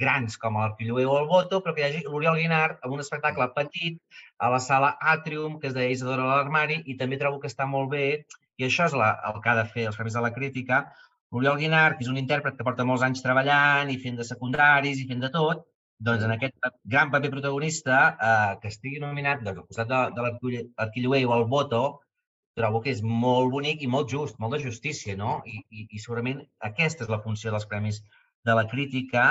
[0.00, 3.50] grans com l'Arquilluer o el Boto, però que hi hagi l'Oriol Guinart amb un espectacle
[3.56, 3.98] petit
[4.38, 7.90] a la sala Atrium, que es deia Isadora l'armari, i també trobo que està molt
[7.92, 8.24] bé,
[8.56, 10.80] i això és la, el que ha de fer els Premis de la Crítica,
[11.34, 15.00] l'Oriol Guinart, que és un intèrpret que porta molts anys treballant i fent de secundaris
[15.02, 15.64] i fent de tot,
[16.04, 20.24] doncs en aquest gran paper protagonista eh, que estigui nominat doncs, al costat de, de
[20.24, 21.84] l'Arquilluer o el Boto,
[22.58, 25.40] trobo que és molt bonic i molt just, molt de justícia, no?
[25.46, 28.00] I, i, i segurament aquesta és la funció dels premis
[28.46, 29.24] de la crítica,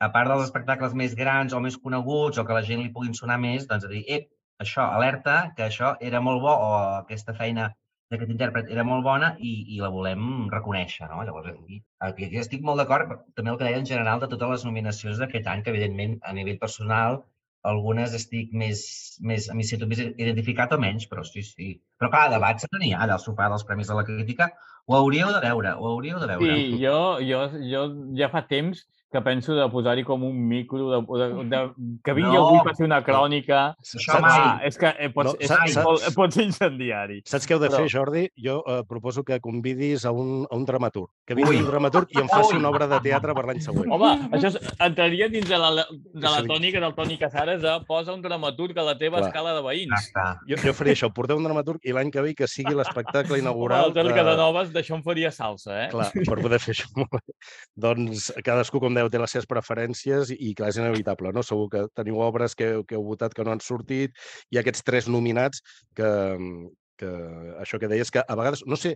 [0.00, 3.16] a part dels espectacles més grans o més coneguts o que la gent li puguin
[3.16, 4.30] sonar més, doncs a dir, ep,
[4.64, 6.70] això, alerta, que això era molt bo o
[7.02, 7.70] aquesta feina
[8.10, 11.20] d'aquest intèrpret era molt bona i, i la volem reconèixer, no?
[11.26, 11.82] Llavors, aquí,
[12.26, 15.46] aquí estic molt d'acord, també el que deia en general de totes les nominacions d'aquest
[15.52, 17.20] any, que evidentment a nivell personal
[17.66, 18.82] algunes estic més,
[19.20, 21.74] més, m'hi sento més identificat o menys, però sí, sí.
[22.00, 24.50] Però clar, debats n'hi ha del sopar dels Premis de la Crítica.
[24.88, 26.56] Ho hauríeu de veure, ho hauríeu de veure.
[26.56, 27.42] Sí, jo, jo,
[27.72, 27.84] jo
[28.16, 31.60] ja fa temps que penso de posar-hi com un micro, de, de, de,
[32.06, 33.60] que vingui no, algú i faci una crònica.
[33.82, 34.38] Això mai.
[34.38, 37.18] Ah, és que eh, pots, no, és, saps, pot, pot ser incendiari.
[37.26, 37.80] Saps què heu de Però...
[37.82, 38.22] fer, Jordi?
[38.38, 41.10] Jo eh, proposo que convidis a un, a un dramaturg.
[41.26, 43.90] Que vingui un dramaturg i em faci una obra de teatre per l'any següent.
[43.96, 44.52] Home, això
[44.86, 48.86] entraria dins de la, de la tònica del Toni Casares de posa un dramaturg a
[48.92, 49.32] la teva Clar.
[49.32, 50.10] escala de veïns.
[50.46, 53.90] Jo, jo faria això, porteu un dramaturg i l'any que ve que sigui l'espectacle inaugural.
[53.90, 54.28] El de...
[54.40, 55.88] Noves d'això em faria salsa, eh?
[55.90, 57.06] Clar, per poder fer això.
[57.86, 61.44] doncs cadascú, com deu, té les seves preferències i, clar, és inevitable, no?
[61.46, 64.14] Segur que teniu obres que, que heu votat que no han sortit
[64.52, 65.64] i aquests tres nominats
[65.96, 66.10] que,
[67.00, 67.10] que
[67.62, 68.94] això que deies que a vegades, no sé,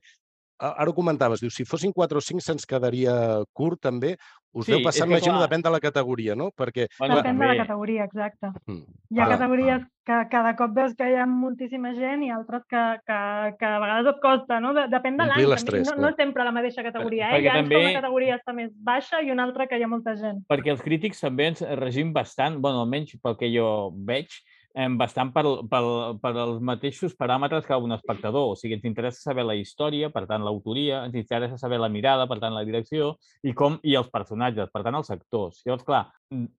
[0.59, 3.15] ara ho comentaves, dius, si fossin 4 o 5 se'ns quedaria
[3.53, 4.15] curt també,
[4.55, 5.49] us sí, deu passar, imagino, clar.
[5.49, 6.53] depèn de la categoria, no?
[6.55, 6.87] Perquè...
[6.99, 8.53] Bueno, depèn de la categoria, exacte.
[8.71, 8.85] Mm.
[9.11, 9.33] Hi ha ah.
[9.35, 13.19] categories que cada cop veus que hi ha moltíssima gent i altres que, que,
[13.59, 14.71] que a vegades et costa, no?
[14.79, 15.47] Depèn de l'any.
[15.89, 17.39] No, no sempre la mateixa categoria, eh?
[17.39, 17.81] Perquè hi ha també...
[17.83, 20.45] una categoria està més baixa i una altra que hi ha molta gent.
[20.51, 23.67] Perquè els crítics també ens regim bastant, bueno, almenys pel que jo
[24.07, 24.31] veig,
[24.75, 25.83] eh, bastant per, per,
[26.23, 28.53] per els mateixos paràmetres que un espectador.
[28.53, 32.27] O sigui, ens interessa saber la història, per tant, l'autoria, ens interessa saber la mirada,
[32.31, 35.63] per tant, la direcció, i com i els personatges, per tant, els actors.
[35.65, 36.05] Llavors, clar,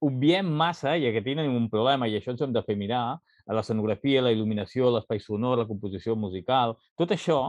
[0.06, 3.06] obviem massa, i aquí tenim un problema, i això ens hem de fer mirar,
[3.46, 7.42] l'escenografia, la il·luminació, l'espai sonor, la composició musical, tot això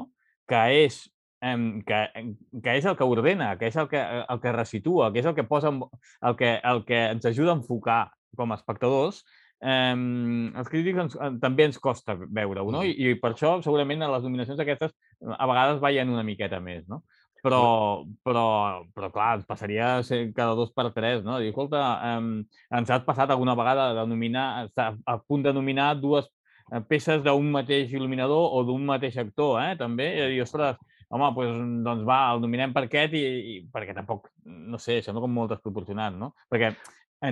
[0.46, 1.06] que és
[1.86, 1.98] que,
[2.64, 5.34] que és el que ordena, que és el que, el que resitua, que és el
[5.36, 8.00] que, posa, el que, el que ens ajuda a enfocar
[8.36, 9.22] com a espectadors,
[9.62, 12.82] eh, els crítics ens, també ens costa veure-ho, no?
[12.84, 14.94] I, I per això, segurament, a les nominacions aquestes
[15.26, 17.02] a vegades ballen una miqueta més, no?
[17.46, 18.46] Però, però,
[18.96, 20.00] però clar, ens passaria
[20.34, 21.38] cada dos per tres, no?
[21.38, 25.92] Dir, escolta, eh, ens ha passat alguna vegada de nominar, estar a punt de nominar
[26.00, 26.26] dues
[26.72, 29.76] eh, peces d'un mateix il·luminador o d'un mateix actor, eh?
[29.78, 33.94] També, i dir, ostres, home, doncs, doncs va, el nominem per aquest i, i perquè
[33.94, 36.32] tampoc, no sé, sembla com molt desproporcionat, no?
[36.50, 36.72] Perquè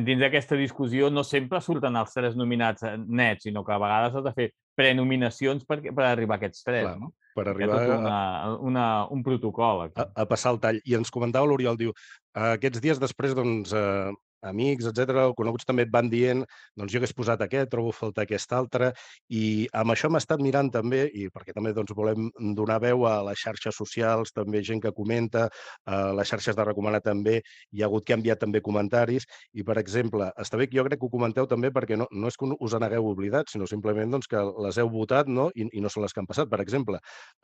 [0.05, 4.17] dins d'aquesta discussió no sempre surten els tres nominats eh, nets, sinó que a vegades
[4.17, 7.13] has de fer prenominacions per, per arribar a aquests tres, Clar, no?
[7.35, 8.19] Per arribar una,
[8.63, 9.89] una, un protocol.
[9.89, 9.99] Aquí.
[10.01, 10.79] A, a passar el tall.
[10.87, 11.95] I ens comentava l'Oriol, diu,
[12.39, 14.13] aquests dies després, doncs, eh,
[14.51, 16.45] amics, etc, coneguts també et van dient
[16.77, 18.93] doncs jo hagués posat aquest, trobo faltar aquest altre,
[19.29, 23.17] i amb això m'he estat mirant també, i perquè també doncs, volem donar veu a
[23.29, 25.49] les xarxes socials, també gent que comenta,
[25.87, 27.41] a les xarxes de recomanar també,
[27.73, 30.87] hi ha hagut que ha enviat també comentaris, i per exemple, està bé que jo
[30.87, 34.11] crec que ho comenteu també perquè no, no és que us n'hagueu oblidat, sinó simplement
[34.17, 35.51] doncs, que les heu votat no?
[35.55, 36.51] I, i no són les que han passat.
[36.51, 37.01] Per exemple,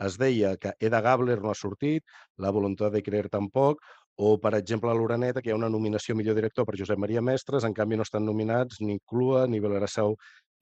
[0.07, 2.05] es deia que Eda Gabler no ha sortit,
[2.41, 3.83] La voluntat de creer tampoc,
[4.21, 7.23] o, per exemple, a l'Uraneta, que hi ha una nominació millor director per Josep Maria
[7.25, 10.17] Mestres, en canvi no estan nominats ni Clua, ni Belarassau,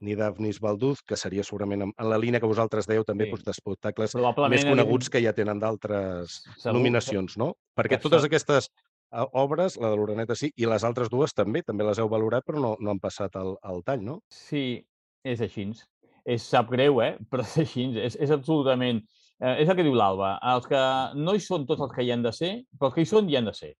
[0.07, 3.33] ni Daphnis Balduz, que seria segurament en la línia que vosaltres dèieu també sí.
[3.35, 4.15] doncs, d'espectacles
[4.53, 7.51] més coneguts que ja tenen d'altres nominacions, no?
[7.75, 8.71] Perquè totes aquestes
[9.43, 12.63] obres, la de l'Uraneta sí, i les altres dues també, també les heu valorat, però
[12.63, 14.21] no, no han passat al, al tall, no?
[14.31, 14.85] Sí,
[15.27, 15.73] és així.
[16.29, 17.17] És, sap greu, eh?
[17.33, 17.91] Però és així.
[17.99, 19.03] És, és absolutament
[19.39, 20.37] Eh, és el que diu l'Alba.
[20.55, 20.81] Els que
[21.19, 23.29] no hi són tots els que hi han de ser, però els que hi són
[23.31, 23.75] hi han de ser.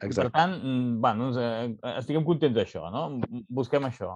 [0.00, 0.30] Exacte.
[0.30, 3.02] Per tant, mm, bueno, doncs, eh, estiguem contents d'això, no?
[3.48, 4.14] Busquem això.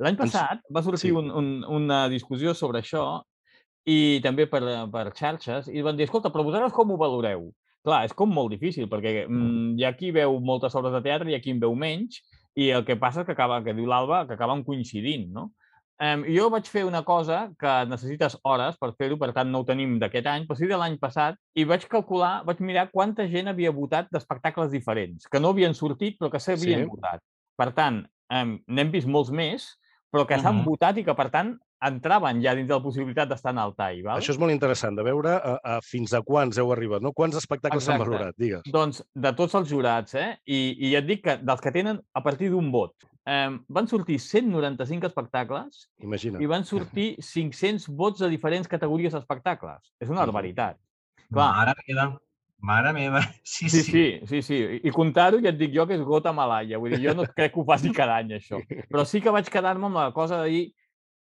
[0.00, 1.16] L'any passat va sortir sí.
[1.16, 3.04] un, un, una discussió sobre això
[3.86, 7.50] i també per, per xarxes i van dir, escolta, però vosaltres com ho valoreu?
[7.86, 11.28] Clar, és com molt difícil, perquè mm, hi ha qui veu moltes obres de teatre
[11.28, 12.22] i hi ha qui en veu menys,
[12.56, 15.50] i el que passa és que acaba, que diu l'Alba, que acaben coincidint, no?
[15.96, 19.64] Um, jo vaig fer una cosa que necessites hores per fer-ho, per tant no ho
[19.68, 23.48] tenim d'aquest any, però sí de l'any passat, i vaig calcular, vaig mirar quanta gent
[23.48, 26.90] havia votat d'espectacles diferents, que no havien sortit però que s'havien sí.
[26.90, 27.24] votat.
[27.56, 29.70] Per tant, um, n'hem vist molts més,
[30.12, 30.68] però que s'han uh -huh.
[30.68, 31.56] votat i que, per tant,
[31.86, 34.02] entraven ja dins de la possibilitat d'estar en el tall.
[34.02, 34.20] Val?
[34.20, 37.12] Això és molt interessant, de veure a, a fins a quants heu arribat, no?
[37.12, 38.62] Quants espectacles s'han valorat, digues.
[38.72, 40.36] Doncs de tots els jurats, eh?
[40.44, 42.94] I, I ja et dic que dels que tenen a partir d'un vot.
[43.26, 46.38] Eh, van sortir 195 espectacles Imagina.
[46.38, 49.90] i van sortir 500 vots de diferents categories d'espectacles.
[49.98, 50.78] És una barbaritat.
[51.26, 51.50] Clar.
[51.56, 52.06] Mare meva.
[52.62, 53.20] Mare meva.
[53.42, 53.82] Sí, sí.
[53.82, 54.60] Sí, sí, sí.
[54.82, 56.78] I comptar-ho ja et dic jo que és gota malaia.
[56.78, 58.62] Vull dir, jo no crec que ho faci cada any, això.
[58.86, 60.64] Però sí que vaig quedar-me amb la cosa de dir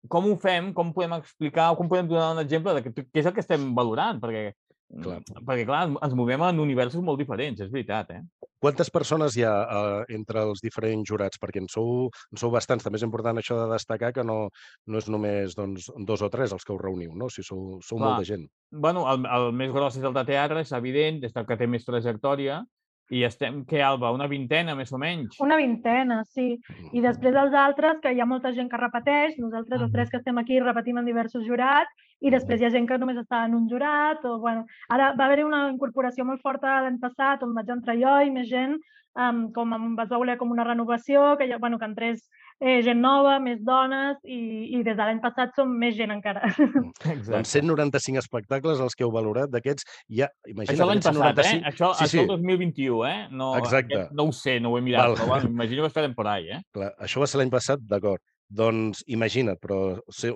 [0.06, 3.26] com ho fem, com podem explicar, o com podem donar un exemple de què és
[3.26, 4.52] el que estem valorant, perquè
[4.88, 5.18] Clar.
[5.20, 8.48] Mm, perquè, clar, ens movem en universos molt diferents, és veritat, eh?
[8.58, 11.38] Quantes persones hi ha uh, entre els diferents jurats?
[11.38, 12.82] Perquè en sou, en sou bastants.
[12.82, 14.38] També és important això de destacar que no,
[14.88, 17.28] no és només doncs, dos o tres els que us reuniu, no?
[17.28, 18.14] O si sigui, sou, sou clar.
[18.16, 18.48] molta gent.
[18.72, 21.68] bueno, el, el més gros és el de teatre, és evident, és el que té
[21.70, 22.62] més trajectòria,
[23.10, 25.38] i estem, què, Alba, una vintena, més o menys?
[25.40, 26.50] Una vintena, sí.
[26.92, 30.20] I després els altres, que hi ha molta gent que repeteix, nosaltres els tres que
[30.20, 33.54] estem aquí repetim en diversos jurats, i després hi ha gent que només està en
[33.56, 37.72] un jurat, o bueno, ara va haver-hi una incorporació molt forta l'any passat, on vaig
[37.72, 38.76] entrar jo i més gent,
[39.18, 42.28] um, com em vas voler com una renovació, que, ja, bueno, que entrés
[42.60, 44.38] eh, gent nova, més dones, i,
[44.78, 46.42] i des de l'any passat som més gent encara.
[47.14, 47.30] Exacte.
[47.30, 49.86] Doncs 195 espectacles els que heu valorat, d'aquests
[50.20, 50.30] ja...
[50.48, 51.60] Imagina, Això l'any passat, 195...
[51.60, 51.72] eh?
[51.72, 52.24] Això, sí, això sí.
[52.24, 53.20] el 2021, eh?
[53.30, 53.94] No, Exacte.
[53.94, 55.20] Aquest, no ho sé, no ho he mirat, Val.
[55.20, 56.62] però bueno, imagino que estarem per ahí, eh?
[56.74, 58.22] Clar, això va ser l'any passat, d'acord.
[58.48, 60.30] Doncs imagina't, però ser,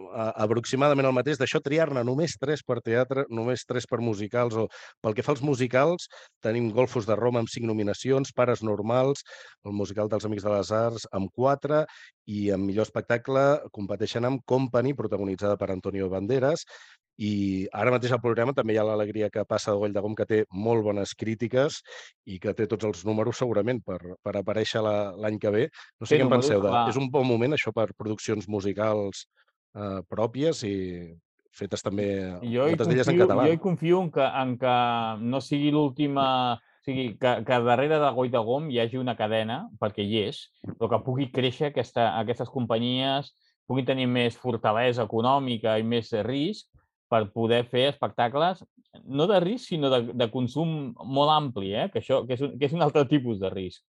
[0.45, 4.67] aproximadament el mateix, d'això triar-ne només tres per teatre, només tres per musicals, o
[5.01, 6.11] pel que fa als musicals,
[6.45, 9.25] tenim Golfos de Roma amb cinc nominacions, Pares Normals,
[9.65, 11.87] el musical dels Amics de les Arts amb quatre,
[12.29, 16.67] i en millor espectacle competeixen amb Company, protagonitzada per Antonio Banderas,
[17.21, 20.15] i ara mateix al programa també hi ha l'alegria que passa de Goll de Gom,
[20.17, 21.83] que té molt bones crítiques
[22.25, 25.67] i que té tots els números segurament per, per aparèixer l'any que ve.
[26.01, 26.63] No sé què en penseu.
[26.65, 29.27] De, és un bon moment això per produccions musicals
[29.77, 30.75] eh, pròpies i
[31.53, 32.09] fetes també
[32.49, 33.47] jo moltes d'elles en català.
[33.47, 34.77] Jo hi confio en que, en que
[35.23, 36.27] no sigui l'última...
[36.83, 40.17] O sigui, que, que darrere de Goll de Gom hi hagi una cadena, perquè hi
[40.25, 43.29] és, però que pugui créixer aquesta, aquestes companyies,
[43.71, 46.67] puguin tenir més fortalesa econòmica i més risc
[47.13, 48.63] per poder fer espectacles,
[49.05, 51.89] no de risc, sinó de, de consum molt ampli, eh?
[51.93, 53.85] que, això, que, és un, que és un altre tipus de risc.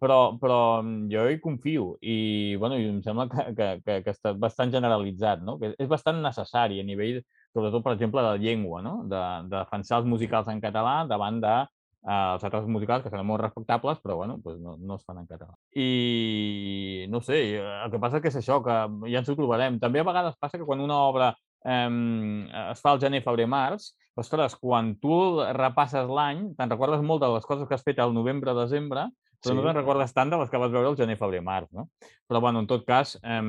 [0.00, 2.16] Però, però mm, jo hi confio i,
[2.58, 5.56] bueno, i em sembla que, que, que, que està bastant generalitzat, no?
[5.60, 7.20] que és bastant necessari a nivell,
[7.54, 8.96] sobretot, per exemple, de la llengua, no?
[9.06, 13.26] de, de defensar els musicals en català davant de eh, els altres musicals que són
[13.26, 15.54] molt respectables, però bueno, pues no, no es fan en català.
[15.78, 18.78] I no sé, el que passa que és això, que
[19.10, 19.78] ja ens ho trobarem.
[19.82, 21.34] També a vegades passa que quan una obra
[21.64, 25.16] eh, es fa el gener, febrer, març, ostres, quan tu
[25.56, 29.08] repasses l'any, te'n recordes molt de les coses que has fet al novembre, desembre,
[29.44, 29.58] però sí.
[29.58, 31.86] no te'n recordes tant de les que vas veure el gener, febrer, març, no?
[32.24, 33.40] Però, bueno, en tot cas, eh,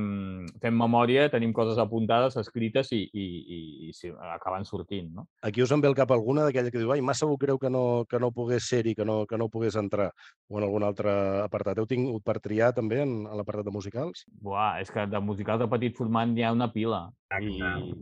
[0.62, 5.28] fem memòria, tenim coses apuntades, escrites i, i, i, i sí, acaben sortint, no?
[5.48, 7.72] Aquí us en ve al cap alguna d'aquella que diu ai, massa ho creu que
[7.72, 10.12] no, que no pogués ser-hi, que, no, que no pogués entrar,
[10.52, 11.80] o en algun altre apartat.
[11.80, 14.28] Heu tingut per triar també en, en l'apartat de musicals?
[14.44, 17.08] Buah, és que de musicals de petit format n'hi ha una pila.
[17.40, 17.56] I,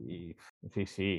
[0.09, 0.19] i,
[0.73, 1.13] sí, sí.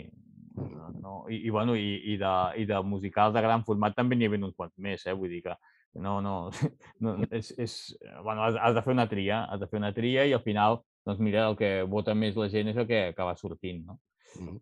[0.55, 1.15] No, no.
[1.29, 4.37] I, i, bueno, i, i, de, i de musicals de gran format també n'hi ha
[4.39, 5.15] uns quants més, eh?
[5.15, 5.57] Vull dir que
[5.95, 6.35] no, no,
[7.05, 7.77] no és, és,
[8.23, 10.81] bueno, has, has de fer una tria, has de fer una tria i al final,
[11.07, 14.01] doncs mira, el que vota més la gent és el que acaba sortint, no?
[14.41, 14.59] Mm.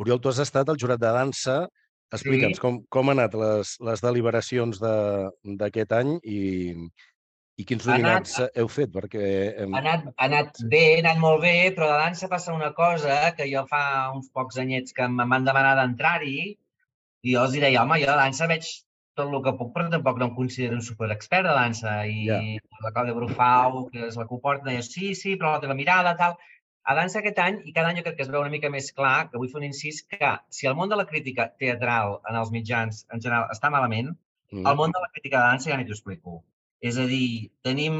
[0.00, 1.60] Oriol, tu has estat al jurat de dansa.
[2.10, 2.62] Explica'ns sí.
[2.62, 6.40] com, com han anat les, les deliberacions d'aquest de, any i,
[7.60, 8.90] i quins nominats anat, heu fet?
[8.94, 9.26] Perquè,
[9.62, 9.76] hem...
[9.76, 13.20] ha, anat, ha anat bé, ha anat molt bé, però de dansa passa una cosa
[13.36, 13.82] que jo fa
[14.16, 18.48] uns pocs anyets que m'han demanat d'entrar-hi i jo els diré, home, jo de dansa
[18.50, 18.72] veig
[19.20, 21.96] tot el que puc, però tampoc no em considero un superexpert de dansa.
[22.08, 22.62] I yeah.
[22.84, 25.76] la Clàudia Brufau, que és la que ho porta, deia, sí, sí, però la teva
[25.78, 26.38] mirada, tal.
[26.90, 28.88] A dansa aquest any, i cada any jo crec que es veu una mica més
[28.96, 32.38] clar, que vull fer un incís, que si el món de la crítica teatral en
[32.40, 34.14] els mitjans en general està malament,
[34.50, 34.64] mm.
[34.64, 36.40] el món de la crítica de dansa ja ni t'ho explico.
[36.80, 37.96] És a dir, tenim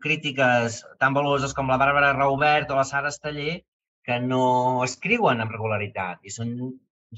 [0.00, 3.60] crítiques tan valuoses com la Bàrbara Raubert o la Sara Esteller
[4.06, 4.42] que no
[4.86, 6.54] escriuen amb regularitat i són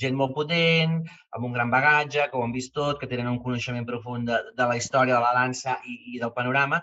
[0.03, 1.01] gent molt potent,
[1.35, 4.39] amb un gran bagatge, que ho han vist tot, que tenen un coneixement profund de,
[4.59, 6.83] de la història de la dansa i, i del panorama.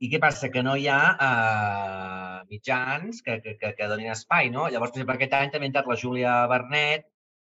[0.00, 0.48] I què passa?
[0.52, 4.68] Que no hi ha uh, mitjans que, que, que, que donin espai, no?
[4.72, 7.04] Llavors, per exemple, aquest any també ha entrat la Júlia Bernet,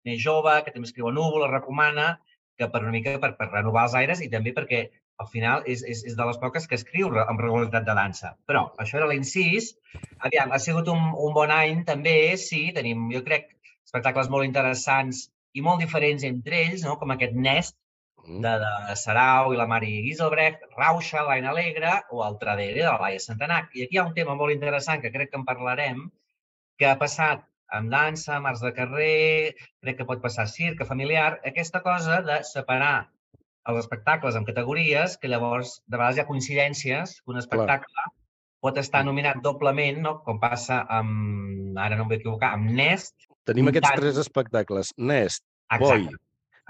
[0.09, 2.09] més jove, que també escriu a Núvol, la recomana,
[2.59, 4.83] que per una mica per, per renovar els aires i també perquè
[5.21, 8.35] al final és, és, és de les poques que escriu amb regularitat de dansa.
[8.49, 9.75] Però això era l'incís.
[10.27, 13.51] Aviam, ha sigut un, un bon any també, sí, tenim, jo crec,
[13.91, 16.97] espectacles molt interessants i molt diferents entre ells, no?
[17.01, 17.77] com aquest Nest
[18.25, 18.41] mm.
[18.45, 22.99] de, de Sarau i la Mari Giselbrecht, Rausha, l'Aina Alegre o el Tradere de la
[23.03, 23.75] Laia Santanac.
[23.75, 26.07] I aquí hi ha un tema molt interessant que crec que en parlarem,
[26.79, 27.45] que ha passat
[27.77, 33.11] amb dansa, arts de carrer, crec que pot passar circ, familiar, aquesta cosa de separar
[33.71, 38.09] els espectacles en categories, que llavors de vegades hi ha coincidències que un espectacle Clar.
[38.65, 40.15] pot estar nominat doblement, no?
[40.27, 43.30] com passa amb, ara no em vull equivocar, amb Nest.
[43.49, 44.01] Tenim aquests tant...
[44.03, 45.45] tres espectacles, Nest,
[45.81, 46.09] Boi,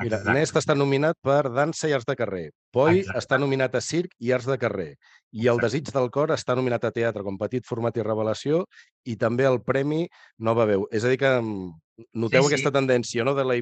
[0.00, 0.38] Mira, Exacte.
[0.38, 2.46] Nest està nominat per Dansa i Arts de Carrer.
[2.72, 3.18] Poi Exacte.
[3.20, 4.94] està nominat a Circ i Arts de Carrer.
[5.36, 8.64] I El Desig del Cor està nominat a Teatre com Petit Format i Revelació
[9.06, 10.06] i també el Premi
[10.38, 10.86] Nova Veu.
[10.90, 11.68] És a dir, que mm,
[12.14, 12.54] noteu sí, sí.
[12.54, 13.34] aquesta tendència no?
[13.36, 13.56] de la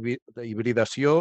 [0.47, 1.19] hibridació,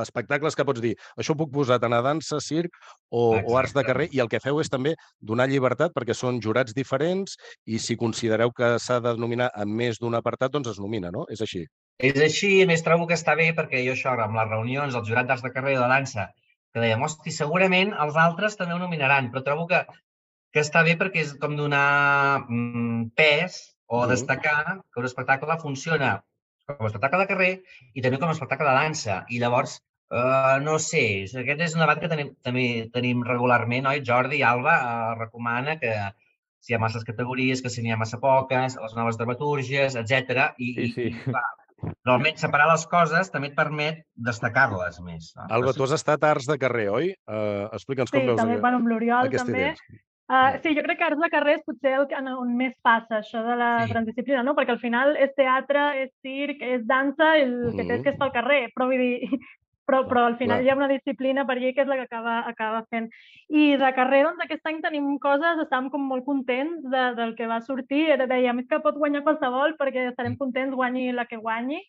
[0.00, 2.74] espectacles que pots dir, això ho puc posar tant a dansa, circ
[3.10, 6.40] o, o arts de carrer, i el que feu és també donar llibertat perquè són
[6.44, 10.82] jurats diferents i si considereu que s'ha de nominar a més d'un apartat, doncs es
[10.82, 11.26] nomina, no?
[11.32, 11.66] És així.
[11.98, 15.04] És així, a més trobo que està bé perquè jo això, amb les reunions, el
[15.08, 16.30] jurat d'arts de carrer de dansa,
[16.72, 19.82] que dèiem, hosti, segurament els altres també ho nominaran, però trobo que,
[20.52, 21.86] que està bé perquè és com donar
[22.48, 24.10] mm, pes o mm.
[24.14, 26.16] destacar que un espectacle funciona
[26.66, 27.52] com a espectacle de carrer
[27.92, 29.22] i també com a espectacle de dansa.
[29.28, 29.78] I llavors,
[30.14, 31.04] uh, no sé,
[31.42, 34.04] aquest és un debat que tenim, també tenim regularment, oi?
[34.08, 35.92] Jordi Alba uh, recomana que
[36.62, 40.52] si hi ha masses categories, que si n'hi ha massa poques, les noves dramatúrgies, etc.
[40.62, 41.08] I, sí, sí.
[41.10, 41.48] i clar,
[41.82, 45.32] però almenys separar les coses també et permet destacar-les més.
[45.36, 45.48] No?
[45.58, 47.12] Alba, tu has estat a Arts de Carrer, oi?
[47.26, 49.72] Uh, Explica'ns sí, com veus també, bueno, amb l'Oriol també.
[50.32, 53.18] Uh, sí, jo crec que Arts de Carrer és potser el, en on més passa
[53.18, 53.90] això de la sí.
[53.92, 54.54] transdisciplina, no?
[54.56, 57.88] Perquè al final és teatre, és circ, és dansa, el que mm -hmm.
[57.88, 58.62] té és que és pel carrer.
[58.72, 59.28] Però vull dir,
[59.86, 60.66] però, però al final Clar.
[60.66, 63.08] hi ha una disciplina per allà que és la que acaba, acaba fent.
[63.48, 67.48] I de carrer, doncs, aquest any tenim coses, estàvem com molt contents de, del que
[67.50, 71.40] va sortir, era, dèiem, és que pot guanyar qualsevol perquè estarem contents, guanyi la que
[71.40, 71.82] guanyi.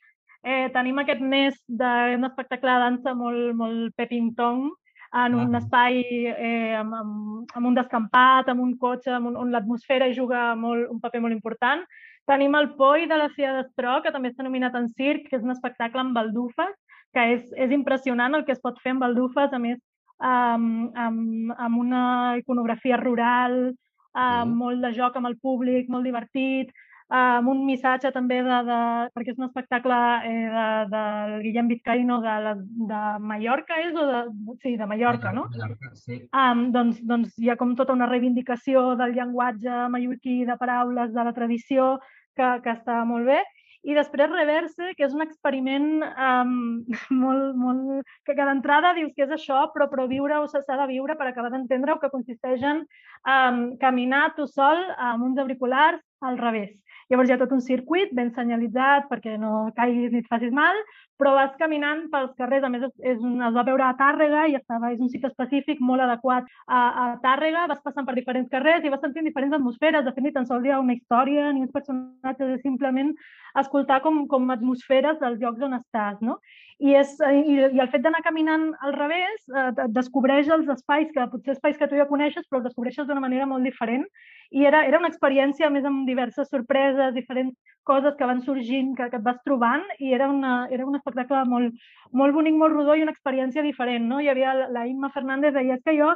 [0.43, 4.71] Eh, tenim aquest mes d'un espectacle de dansa molt, molt pepintong,
[5.13, 5.99] en un espai
[6.33, 10.87] eh, amb, amb, amb un descampat, amb un cotxe, amb un, on l'atmosfera juga molt,
[10.89, 11.83] un paper molt important.
[12.25, 15.45] Tenim el Poi de la Cia d'Estró, que també està nominat en circ, que és
[15.45, 16.73] un espectacle amb baldufes,
[17.13, 19.79] que és, és impressionant el que es pot fer amb baldufes, a més,
[20.23, 22.05] amb, amb, amb una
[22.39, 23.73] iconografia rural,
[24.13, 24.57] amb mm.
[24.57, 26.73] molt de joc amb el públic, molt divertit,
[27.13, 28.77] amb un missatge també de, de
[29.13, 32.53] perquè és un espectacle eh, de, del Guillem Vizcaíno de,
[32.89, 33.93] de Mallorca, és?
[33.93, 34.21] O de,
[34.63, 35.45] sí, de Mallorca, no?
[35.51, 36.23] Mallorca, sí.
[36.33, 41.27] Um, doncs, doncs hi ha com tota una reivindicació del llenguatge mallorquí, de paraules, de
[41.27, 41.97] la tradició,
[42.37, 43.43] que, que està molt bé
[43.83, 46.53] i després Reverse, que és un experiment um,
[47.23, 48.13] molt, molt...
[48.23, 51.51] que, que d'entrada dius que és això, però, però viure-ho s'ha de viure per acabar
[51.53, 56.71] d'entendre que consisteix en um, caminar tu sol amb uns auriculars al revés.
[57.11, 60.79] Llavors hi ha tot un circuit ben senyalitzat perquè no caiguis ni et facis mal,
[61.19, 64.57] però vas caminant pels carrers, a més és un, es va veure a Tàrrega i
[64.59, 68.85] estava, és un sitio específic molt adequat a, a Tàrrega, vas passant per diferents carrers
[68.85, 71.65] i vas sentint diferents atmosferes, de fet ni tan sols hi ha una història ni
[71.65, 73.13] uns personatges, és simplement
[73.61, 76.39] escoltar com, com atmosferes dels llocs on estàs, no?
[76.79, 81.27] I, és, i, i el fet d'anar caminant al revés eh, descobreix els espais, que
[81.31, 84.07] potser espais que tu ja coneixes, però els descobreixes d'una manera molt diferent
[84.53, 87.55] i era, era una experiència, més amb diverses sorpreses, diferents
[87.89, 91.41] coses que van sorgint, que, que et vas trobant, i era, una, era un espectacle
[91.49, 91.73] molt,
[92.21, 94.05] molt bonic, molt rodó i una experiència diferent.
[94.11, 94.21] No?
[94.21, 96.13] Hi havia la Imma Fernández, deia, és que jo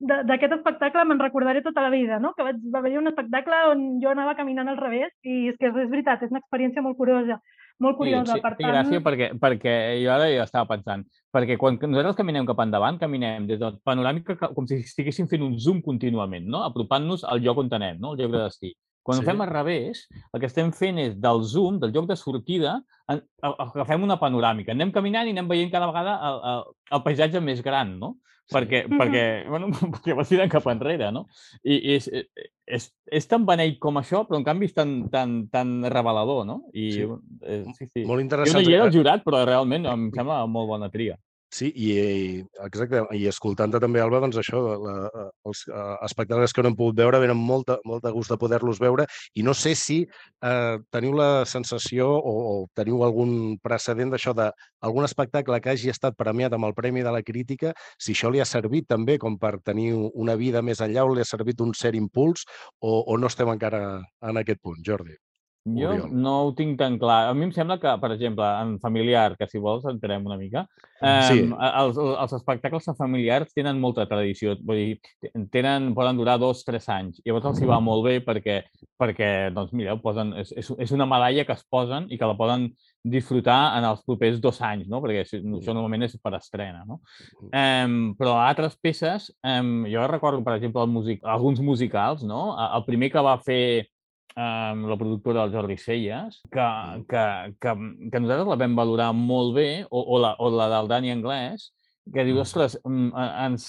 [0.00, 2.30] d'aquest espectacle me'n recordaré tota la vida, no?
[2.36, 5.68] que vaig, va haver un espectacle on jo anava caminant al revés i és que
[5.68, 7.36] és veritat, és una experiència molt curiosa
[7.80, 8.36] molt curiosa.
[8.36, 8.70] Sí, per tant...
[8.70, 13.48] gràcia perquè, perquè jo ara ja estava pensant, perquè quan nosaltres caminem cap endavant, caminem
[13.48, 16.62] des de panoràmica com si estiguéssim fent un zoom contínuament, no?
[16.68, 18.14] apropant-nos al lloc on anem, no?
[18.14, 18.72] el lloc de destí.
[19.02, 19.24] Quan sí.
[19.24, 22.76] ho fem al revés, el que estem fent és del zoom, del lloc de sortida,
[23.08, 24.74] agafem una panoràmica.
[24.76, 26.66] Anem caminant i anem veient cada vegada el, el,
[26.98, 28.18] el paisatge més gran, no?
[28.50, 29.00] Perquè, mm -hmm.
[29.00, 31.26] perquè, bueno, perquè vas tirant cap enrere, no?
[31.62, 32.10] I, és,
[32.66, 36.64] és, és tan beneit com això, però en canvi és tan, tan, tan revelador, no?
[36.72, 37.08] I, sí.
[37.42, 38.04] Eh, sí, sí.
[38.04, 38.58] Molt interessant.
[38.58, 41.16] Jo no hi era el jurat, però realment em sembla molt bona tria.
[41.50, 41.88] Sí, i,
[42.62, 47.00] exacte, i escoltant-te també, Alba, doncs això, la, els uh, espectacles que no hem pogut
[47.00, 51.16] veure venen molt, molt de gust de poder-los veure i no sé si uh, teniu
[51.18, 56.68] la sensació o, o teniu algun precedent d'això d'algun espectacle que hagi estat premiat amb
[56.68, 60.38] el Premi de la Crítica, si això li ha servit també com per tenir una
[60.38, 62.46] vida més enllà o li ha servit un cert impuls
[62.78, 63.82] o, o no estem encara
[64.22, 65.18] en aquest punt, Jordi?
[65.76, 66.12] Jo Oriol?
[66.12, 67.28] no ho tinc tan clar.
[67.28, 70.66] A mi em sembla que, per exemple, en familiar, que si vols entrem una mica,
[71.00, 71.40] eh, Sí.
[71.50, 74.56] els, els espectacles familiars tenen molta tradició.
[74.62, 75.00] Vull dir,
[75.50, 77.20] tenen, poden durar dos, tres anys.
[77.24, 78.62] Llavors els hi va molt bé perquè,
[78.98, 82.26] perquè doncs mira, ho posen, és, és, és una medalla que es posen i que
[82.26, 82.70] la poden
[83.02, 85.00] disfrutar en els propers dos anys, no?
[85.00, 86.84] perquè això, això normalment és per estrena.
[86.86, 87.00] No?
[87.48, 92.56] Um, però altres peces, um, jo recordo, per exemple, el music, alguns musicals, no?
[92.60, 93.86] el primer que va fer
[94.40, 96.68] um, la productora del Jordi Celles, que,
[97.10, 97.24] que,
[97.60, 97.74] que,
[98.12, 101.68] que nosaltres la vam valorar molt bé, o, o, la, o la del Dani Anglès,
[102.10, 103.64] que diu, ostres, mm, eh, ens,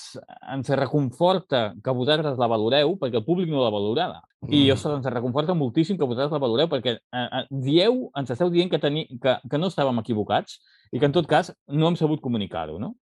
[0.56, 4.22] ens reconforta que vosaltres la valoreu perquè el públic no la valorava.
[4.48, 4.74] I, Mm.
[4.74, 8.72] ostres, ens reconforta moltíssim que vosaltres la valoreu perquè eh, eh, dieu, ens esteu dient
[8.72, 10.58] que, teni, que, que no estàvem equivocats
[10.92, 12.96] i que, en tot cas, no hem sabut comunicar-ho, no?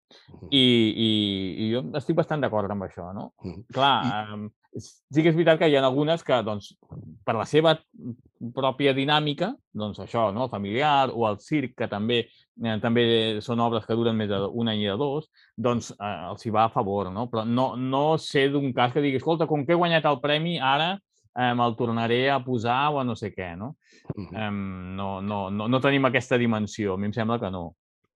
[0.51, 1.09] I, i,
[1.63, 3.29] I jo estic bastant d'acord amb això, no?
[3.73, 3.95] Clar,
[4.35, 6.71] um, sí que és veritat que hi ha algunes que, doncs,
[7.25, 7.75] per la seva
[8.55, 10.45] pròpia dinàmica, doncs això, no?
[10.45, 13.03] el familiar o el circ, que també eh, també
[13.45, 16.67] són obres que duren més d'un any i de dos, doncs eh, els hi va
[16.67, 17.27] a favor, no?
[17.31, 20.57] Però no, no sé d'un cas que digui, escolta, com que he guanyat el premi,
[20.59, 23.75] ara eh, me'l tornaré a posar o a no sé què, no?
[24.15, 24.29] Mhm.
[24.35, 24.51] Eh,
[25.01, 27.69] no, no, no, no tenim aquesta dimensió, a mi em sembla que no.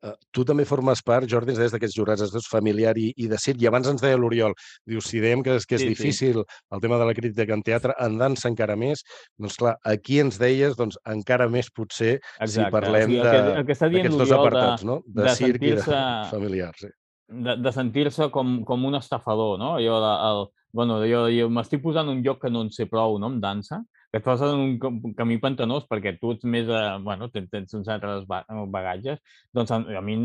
[0.03, 3.37] Eh, Tu també formes part, Jordi, des d'aquests jurats, els dos familiar i, i de
[3.39, 3.61] circ.
[3.61, 4.51] I abans ens deia l'Oriol,
[4.85, 5.93] diu, si dèiem que, és- que és Sí, sí.
[5.93, 9.03] difícil el tema de la crítica en teatre, en dansa encara més,
[9.39, 14.17] doncs clar, aquí ens deies, doncs encara més potser, si parlem de- està dient d'aquests
[14.17, 15.01] dos apartats, no?
[15.05, 16.73] De, de circ i de sentir-se- familiar.
[16.77, 16.87] Sí.
[17.33, 19.77] de, de sentir-se com, com un estafador, no?
[19.79, 20.41] Jo, de, el,
[20.73, 23.79] bueno, jo, jo m'estic posant un lloc que no en sé prou, no?, en dansa,
[24.13, 27.73] que et en un cam- camí pantanós perquè tu ets més, eh, bueno, tens, tens
[27.73, 29.17] uns altres ba- bagatges,
[29.51, 30.17] doncs a, a mi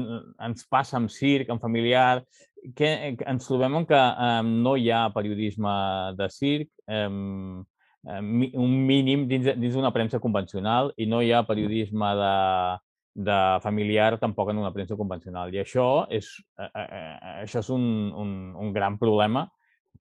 [0.44, 2.22] ens passa amb circ, amb familiar,
[2.76, 5.72] que, ens trobem que eh, no hi ha periodisme
[6.18, 6.68] de circ,
[8.22, 12.34] mi- un mínim dins d'una premsa convencional i no hi ha periodisme de,
[13.24, 15.54] de familiar tampoc en una premsa convencional.
[15.54, 16.28] I això és,
[16.58, 17.16] eh, eh, eh,
[17.46, 19.48] això és un, un, un gran problema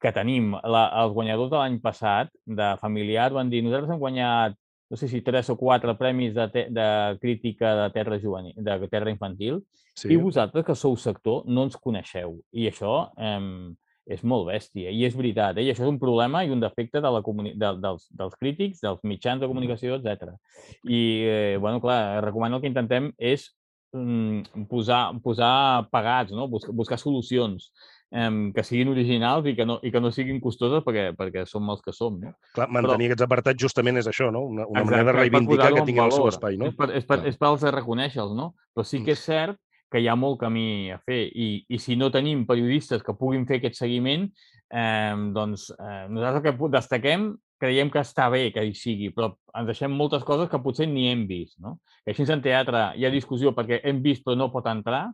[0.02, 0.54] que tenim.
[0.64, 4.58] La, els guanyadors de l'any passat de familiar van dir nosaltres hem guanyat
[4.90, 8.88] no sé si tres o quatre premis de, te, de crítica de terra, juvenil, de
[8.88, 9.60] terra infantil
[9.98, 10.12] Sí.
[10.14, 12.36] i vosaltres, que sou sector, no ens coneixeu.
[12.54, 13.74] I això eh,
[14.14, 14.92] és molt bèstia.
[14.94, 15.66] I és veritat, eh?
[15.66, 19.02] I això és un problema i un defecte de la de, dels, dels crítics, dels
[19.04, 20.36] mitjans de comunicació, etc.
[20.84, 23.50] I, eh, bueno, clar, recomano el que intentem és
[23.98, 26.48] mm, posar, posar pagats, no?
[26.48, 27.72] buscar, buscar solucions
[28.12, 31.70] eh, que siguin originals i que no, i que no siguin costoses perquè, perquè som
[31.74, 32.20] els que som.
[32.22, 32.34] No?
[32.56, 34.46] Clar, mantenir aquests apartats justament és això, no?
[34.48, 36.72] Una, una Exacte, manera de reivindicar que tinguin el seu espai, no?
[36.72, 38.54] És per, és per, és per als de reconèixer-los, no?
[38.76, 39.60] Però sí que és cert
[39.92, 43.46] que hi ha molt camí a fer i, i si no tenim periodistes que puguin
[43.48, 44.28] fer aquest seguiment,
[44.68, 49.32] eh, doncs eh, nosaltres el que destaquem creiem que està bé que hi sigui, però
[49.58, 51.80] ens deixem moltes coses que potser ni hem vist, no?
[52.06, 55.08] Que així en teatre hi ha discussió perquè hem vist però no pot entrar,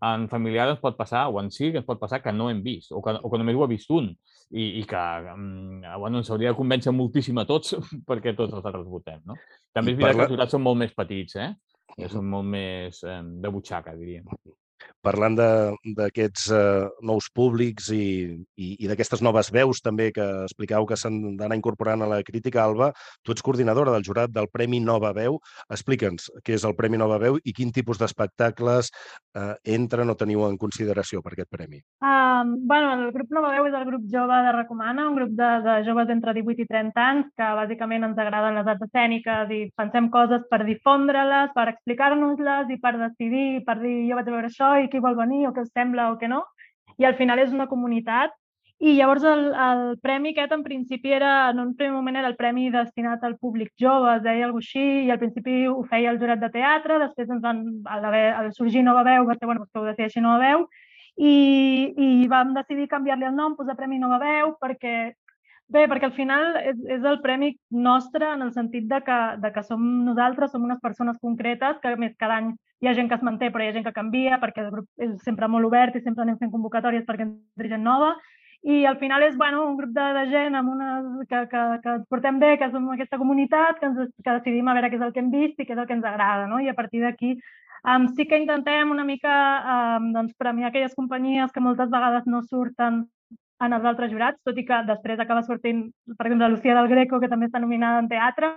[0.00, 2.92] en familiar ens pot passar, o en circ ens pot passar que no hem vist,
[2.92, 4.08] o que, o que només ho ha vist un,
[4.50, 5.02] i, i que
[5.34, 7.76] mm, bueno, ens hauria de convèncer moltíssim a tots
[8.08, 9.20] perquè tots els altres votem.
[9.28, 9.36] No?
[9.76, 11.52] També és veritat parla- que els jurats són molt més petits, eh?
[11.90, 14.24] que són molt més eh, de butxaca, diríem.
[15.04, 18.04] Parlant d'aquests eh, nous públics i,
[18.56, 22.64] i, i d'aquestes noves veus també que explicau que s'han d'anar incorporant a la crítica,
[22.64, 22.90] Alba,
[23.24, 25.38] tu ets coordinadora del jurat del Premi Nova Veu.
[25.72, 30.44] Explica'ns què és el Premi Nova Veu i quin tipus d'espectacles eh, entren o teniu
[30.48, 31.80] en consideració per aquest premi.
[32.04, 35.50] Um, bueno, el grup Nova Veu és el grup jove de Recomana, un grup de,
[35.64, 39.60] de joves entre 18 i 30 anys que bàsicament ens agraden les arts escèniques i
[39.80, 44.69] pensem coses per difondre-les, per explicar-nos-les i per decidir, per dir jo vaig veure això
[44.78, 45.46] i qui vol venir?
[45.48, 46.10] O què us sembla?
[46.12, 46.44] O què no.
[47.00, 48.36] I al final és una comunitat.
[48.80, 52.36] I llavors el, el premi aquest en principi era, en un primer moment era el
[52.38, 56.20] premi destinat al públic jove, es deia alguna així, i al principi ho feia el
[56.22, 59.66] jurat de teatre, després ens van, al, haver, al sorgir Nova Veu, va ser, bueno,
[59.66, 60.64] que ho decideixi Nova Veu,
[61.20, 61.34] i,
[61.92, 64.94] i vam decidir canviar-li el nom, posar Premi Nova Veu, perquè
[65.70, 69.52] Bé, perquè al final és, és el premi nostre en el sentit de que, de
[69.54, 72.50] que som nosaltres, som unes persones concretes, que més cada any
[72.80, 74.88] hi ha gent que es manté però hi ha gent que canvia perquè el grup
[75.06, 78.14] és sempre molt obert i sempre anem fent convocatòries perquè entri gent nova
[78.62, 80.88] i al final és bueno, un grup de, de gent amb una,
[81.28, 84.74] que, que, que ens portem bé, que som aquesta comunitat, que, ens, que decidim a
[84.76, 86.44] veure què és el que hem vist i què és el que ens agrada.
[86.50, 86.60] No?
[86.60, 87.36] I a partir d'aquí
[87.86, 92.42] um, sí que intentem una mica um, doncs, premiar aquelles companyies que moltes vegades no
[92.42, 93.06] surten
[93.60, 95.84] en els altres jurats, tot i que després acaba sortint,
[96.16, 98.54] per exemple, Lucía del Greco, que també està nominada en teatre,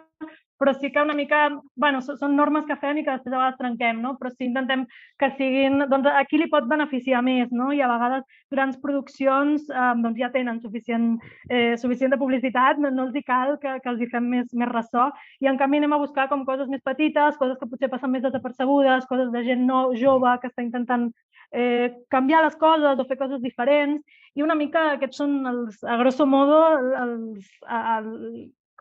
[0.63, 3.57] però sí que una mica, bueno, són normes que fem i que després a vegades
[3.59, 4.13] trenquem, no?
[4.19, 4.85] però sí intentem
[5.19, 7.71] que siguin, doncs a qui li pot beneficiar més, no?
[7.75, 8.23] i a vegades
[8.53, 11.17] grans produccions eh, doncs ja tenen suficient,
[11.49, 14.47] eh, suficient de publicitat, no, no els hi cal que, que els hi fem més,
[14.53, 15.09] més ressò,
[15.43, 18.23] i en canvi anem a buscar com coses més petites, coses que potser passen més
[18.23, 21.09] desapercebudes, coses de gent no, jove que està intentant
[21.53, 24.01] eh, canviar les coses o fer coses diferents
[24.33, 28.39] i una mica aquests són els, a grosso modo els, els,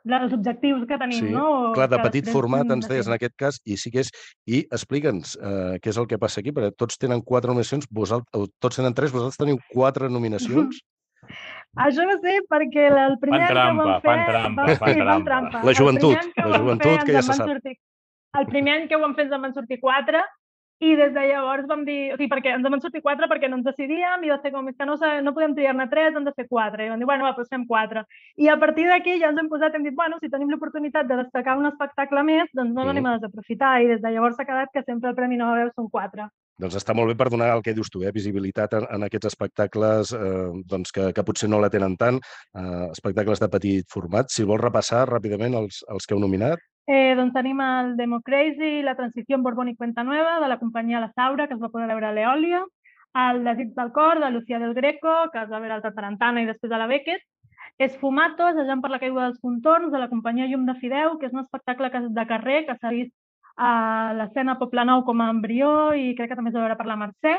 [0.09, 1.73] els objectius que tenim, sí, no?
[1.77, 4.11] Clar, de petit format ens deies en aquest cas, i sí que és...
[4.49, 8.51] I explica'ns eh, què és el que passa aquí, perquè tots tenen quatre nominacions, vosaltres,
[8.64, 10.81] tots tenen tres, vosaltres teniu quatre nominacions.
[11.87, 14.11] Això no sé, perquè el primer fan trampa, que vam fer...
[14.11, 15.31] Fan trampa, va, fan sí, trampa.
[15.31, 15.62] trampa.
[15.68, 17.49] La joventut, la joventut, que ja se sap.
[17.49, 17.79] Sortir,
[18.41, 20.20] el primer any que ho vam fer ens en van sortir quatre,
[20.83, 23.49] i des de llavors vam dir, o sigui, perquè ens en van sortir quatre perquè
[23.51, 26.26] no ens decidíem i va ser com, és que no, no podem triar-ne tres, hem
[26.26, 26.87] de fer quatre.
[26.87, 28.03] I vam dir, bueno, va, doncs fem quatre.
[28.43, 31.20] I a partir d'aquí ja ens hem posat, hem dit, bueno, si tenim l'oportunitat de
[31.22, 33.76] destacar un espectacle més, doncs no l'anem a desaprofitar.
[33.85, 36.26] I des de llavors s'ha quedat que sempre el Premi Nova Veu són quatre.
[36.62, 38.12] Doncs està molt bé per donar el que dius tu, eh?
[38.14, 42.20] visibilitat en, en aquests espectacles eh, doncs que, que potser no la tenen tant,
[42.59, 44.30] eh, espectacles de petit format.
[44.30, 46.62] Si vols repassar ràpidament els, els que heu nominat.
[46.87, 51.01] Eh, doncs tenim el Democracy, la transició en Borbón i Cuenta Nueva, de la companyia
[51.01, 52.64] La Saura, que es va poder veure a l'Eòlia,
[53.28, 56.49] el Desig del cor, de Lucía del Greco, que es va veure al Tarantana i
[56.49, 57.22] després a la Beckett,
[57.78, 61.33] Esfumatos, Jam per la caiguda dels contorns, de la companyia Llum de Fideu, que és
[61.33, 63.14] un espectacle de carrer que s'ha vist
[63.57, 66.97] a l'escena Nou com a embrió i crec que també es va veure per la
[66.97, 67.35] Mercè,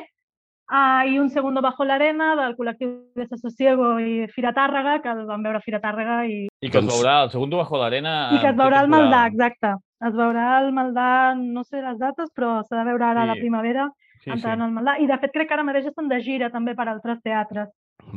[0.72, 5.26] Uh, I un segundo bajo l'arena del col·lectiu de Sososiego i Fira Tàrrega, que el
[5.28, 6.22] vam veure a Fira Tàrrega.
[6.26, 8.14] I, I que es doncs veurà el segundo bajo l'arena...
[8.32, 9.76] I que es veurà el Maldà, exacte.
[10.03, 13.28] Es veurà el Maldà, no sé les dates, però s'ha de veure ara sí.
[13.28, 13.88] a la primavera,
[14.24, 14.66] sí, entrant sí.
[14.66, 14.97] al Maldà.
[15.03, 17.70] I de fet crec que ara mateix estan de gira també per altres teatres.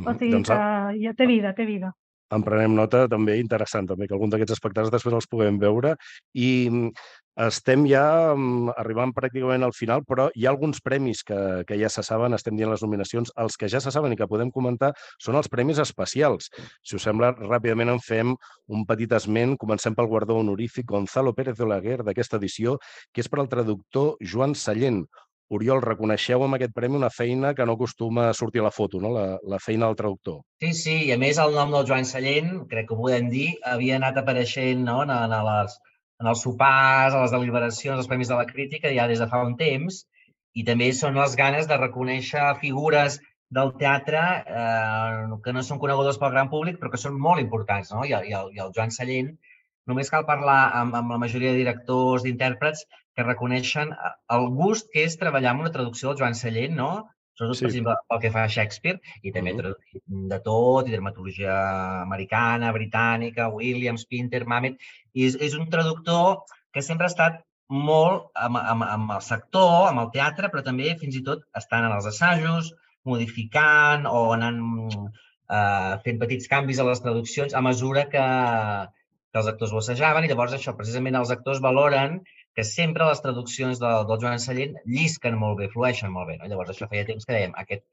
[0.05, 1.91] O sigui doncs, que ja té vida, té vida
[2.35, 5.95] en prenem nota també interessant també que algun d'aquests espectacles després els puguem veure
[6.35, 6.49] i
[7.37, 11.37] estem ja um, arribant pràcticament al final, però hi ha alguns premis que,
[11.69, 13.29] que ja se saben, estem dient les nominacions.
[13.37, 14.89] Els que ja se saben i que podem comentar
[15.21, 16.49] són els premis especials.
[16.81, 19.53] Si us sembla, ràpidament en fem un petit esment.
[19.61, 22.79] Comencem pel guardó honorífic Gonzalo Pérez de Olaguer d'aquesta edició,
[23.13, 25.03] que és per al traductor Joan Sallent.
[25.55, 28.99] Oriol, reconeixeu amb aquest premi una feina que no acostuma a sortir a la foto,
[28.99, 29.13] no?
[29.15, 30.41] la, la feina del traductor.
[30.63, 33.47] Sí, sí, i a més el nom del Joan Sallent, crec que ho podem dir,
[33.63, 35.01] havia anat apareixent no?
[35.05, 35.77] en, en les
[36.19, 39.43] en els sopars, a les deliberacions, als Premis de la Crítica, ja des de fa
[39.45, 40.03] un temps,
[40.57, 43.19] i també són les ganes de reconèixer figures
[43.53, 47.93] del teatre eh, que no són conegudes pel gran públic, però que són molt importants,
[47.93, 48.03] no?
[48.03, 49.35] I, i, el, i el Joan Sallent,
[49.87, 52.83] només cal parlar amb, amb la majoria de directors, d'intèrprets,
[53.17, 53.93] que reconeixen
[54.35, 56.91] el gust que és treballar amb una traducció del Joan Sallent, no?
[57.37, 57.63] sobretot sí.
[57.65, 59.73] per exemple, pel que fa a Shakespeare, i també uh -huh.
[60.33, 61.57] de tot, i dramaturgia
[62.01, 64.77] americana, britànica, Williams, Pinter, Mamet,
[65.13, 66.43] i és, és un traductor
[66.73, 70.95] que sempre ha estat molt amb, amb, amb el sector, amb el teatre, però també
[70.99, 74.61] fins i tot estant en els assajos, modificant o anant
[75.49, 78.25] eh, fent petits canvis a les traduccions a mesura que,
[79.31, 82.21] que els actors ho assajaven i llavors això, precisament els actors valoren
[82.57, 86.37] que sempre les traduccions del, del Joan Sallent llisquen molt bé, flueixen molt bé.
[86.39, 86.47] No?
[86.49, 87.83] Llavors, això feia temps que dèiem, aquest,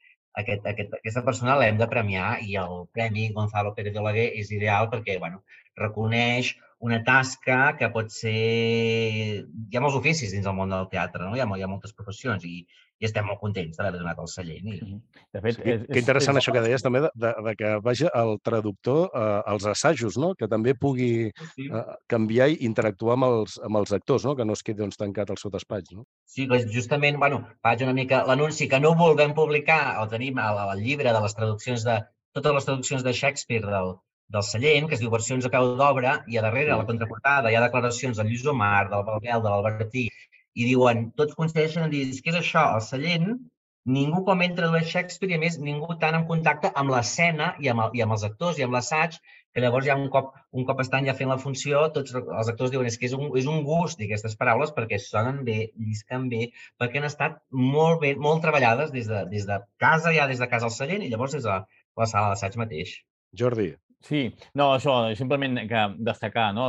[0.40, 4.52] aquest, aquest, aquesta persona l'hem de premiar i el Premi Gonzalo Pérez de Olaguer és
[4.56, 5.42] ideal perquè bueno,
[5.82, 6.54] reconeix
[6.85, 8.32] una tasca que pot ser...
[8.35, 11.37] Hi ha molts oficis dins del món del teatre, no?
[11.37, 12.59] hi, ha, hi ha moltes professions i,
[13.01, 14.68] i estem molt contents d'haver donat el cellent.
[14.68, 14.99] I...
[15.32, 17.72] De fet, sí, és, que interessant és, això que deies també de, de, de que
[17.87, 19.24] vagi el traductor eh,
[19.55, 20.35] als assajos, no?
[20.37, 21.11] que també pugui
[21.55, 21.70] sí.
[21.70, 24.37] eh, canviar i interactuar amb els, amb els actors, no?
[24.37, 25.97] que no es quedi doncs, tancat al seu despatx.
[25.97, 26.05] No?
[26.28, 30.66] Sí, doncs justament, bueno, faig una mica l'anunci que no vulguem publicar, el tenim al,
[30.68, 32.03] al llibre de les traduccions de
[32.37, 33.95] totes les traduccions de Shakespeare del,
[34.29, 37.51] del Sallent, que es diu Versions a cau d'obra, i a darrere, a la contraportada,
[37.51, 40.07] hi ha declaracions del Lluís Omar, del Balbel, de l'Albertí,
[40.55, 42.64] i diuen, tots coincideixen en dir, què és això?
[42.79, 43.39] El Sallent,
[43.85, 47.68] ningú com ell tradueix Shakespeare i, a més, ningú tan en contacte amb l'escena i,
[47.72, 49.18] amb el, i amb els actors i amb l'assaig,
[49.55, 52.72] que llavors ja un cop, un cop estan ja fent la funció, tots els actors
[52.72, 56.27] diuen és que és un, és un gust dir aquestes paraules perquè sonen bé, llisquen
[56.33, 56.49] bé,
[56.81, 57.39] perquè han estat
[57.77, 61.07] molt bé, molt treballades des de, des de casa, ja des de casa al Sallent
[61.07, 62.99] i llavors des de la sala d'assaig mateix.
[63.35, 63.75] Jordi.
[64.05, 64.18] Sí,
[64.52, 66.66] no, això, simplement que destacar, no?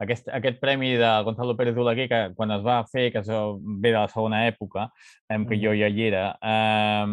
[0.00, 3.98] Aquest, aquest premi de Gonzalo Pérez d'Oleguer, que quan es va fer, que ve de
[3.98, 4.86] la segona època,
[5.36, 7.04] en què jo ja hi era, eh,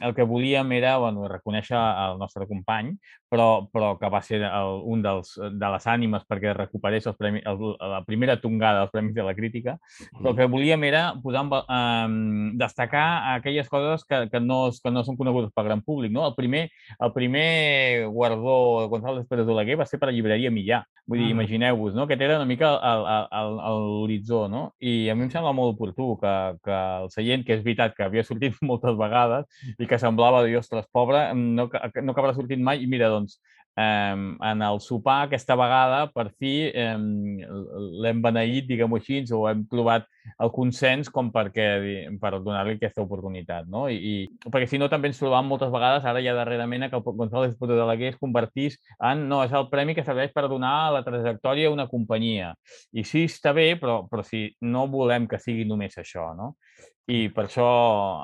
[0.00, 2.94] el que volíem era bueno, reconèixer el nostre company,
[3.28, 7.44] però, però que va ser el, un dels, de les ànimes perquè recuperés els premis,
[7.46, 9.76] el, la primera tongada dels Premis de la Crítica,
[10.14, 15.04] però el que volíem era posar, eh, destacar aquelles coses que, que, no, que no
[15.06, 16.12] són conegudes pel gran públic.
[16.14, 16.26] No?
[16.28, 16.68] El, primer,
[17.00, 20.84] el primer guardó de Gonzalo Pérez d'Oleguer va ser per la llibreria Millà.
[21.06, 22.06] Vull dir, imagineu-vos, no?
[22.06, 22.72] aquest era una mica
[23.46, 24.62] l'horitzó, no?
[24.82, 26.32] I a mi em sembla molt oportú que,
[26.66, 29.46] que el seient, que és veritat que havia sortit moltes vegades
[29.78, 33.40] i que semblava, ostres, pobre, no, no acabarà sortint mai, i mira, doncs,
[33.76, 34.14] eh,
[34.50, 40.06] en el sopar aquesta vegada, per fi, eh, l'hem beneït, diguem-ho així, o hem trobat
[40.42, 41.66] el consens com perquè,
[42.20, 43.68] per donar-li aquesta oportunitat.
[43.68, 43.86] No?
[43.92, 47.04] I, i, perquè si no també ens trobam moltes vegades, ara ja darrerament, que el
[47.04, 51.04] González de Balaguer es convertís en, no, és el premi que serveix per donar la
[51.06, 52.54] trajectòria a una companyia.
[52.92, 56.54] I sí, està bé, però, però si no volem que sigui només això, no?
[57.06, 57.66] I per això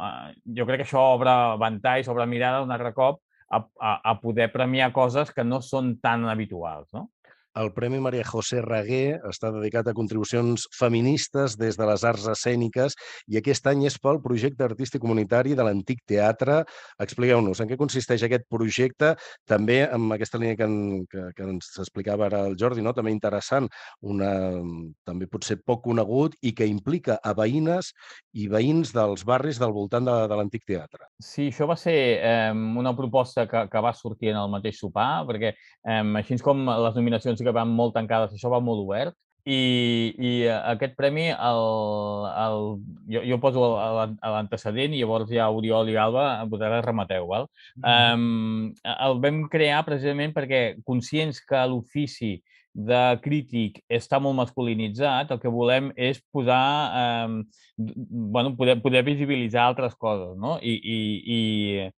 [0.02, 3.20] eh, jo crec que això obre ventalls, obre mirada un altre cop
[3.52, 7.08] a, a, poder premiar coses que no són tan habituals, no?
[7.54, 12.94] El Premi Maria José Raguer està dedicat a contribucions feministes des de les arts escèniques
[13.28, 16.62] i aquest any és pel projecte artístic comunitari de l'Antic Teatre.
[17.04, 19.12] Expliqueu-nos en què consisteix aquest projecte,
[19.44, 22.94] també amb aquesta línia que, en, que, que ens explicava ara el Jordi, no?
[22.96, 23.68] també interessant,
[24.00, 24.32] una,
[25.04, 27.92] també potser poc conegut i que implica a veïnes
[28.32, 31.04] i veïns dels barris del voltant de, de l'Antic Teatre.
[31.20, 35.26] Sí, això va ser eh, una proposta que, que va sortir en el mateix sopar,
[35.28, 39.16] perquè eh, així com les nominacions que van molt tancades, això va molt obert.
[39.42, 41.64] I, i aquest premi, el,
[42.44, 42.60] el,
[43.10, 43.72] jo, jo poso
[44.22, 47.26] l'antecedent i llavors ja Oriol i Alba vosaltres remateu.
[47.26, 47.48] Val?
[47.74, 48.14] Mm -hmm.
[48.14, 48.74] um,
[49.08, 52.36] el vam crear precisament perquè conscients que l'ofici
[52.72, 57.42] de crític està molt masculinitzat, el que volem és posar, um,
[57.76, 60.58] bueno, poder, poder visibilitzar altres coses, no?
[60.62, 60.98] I, i,
[61.36, 61.90] i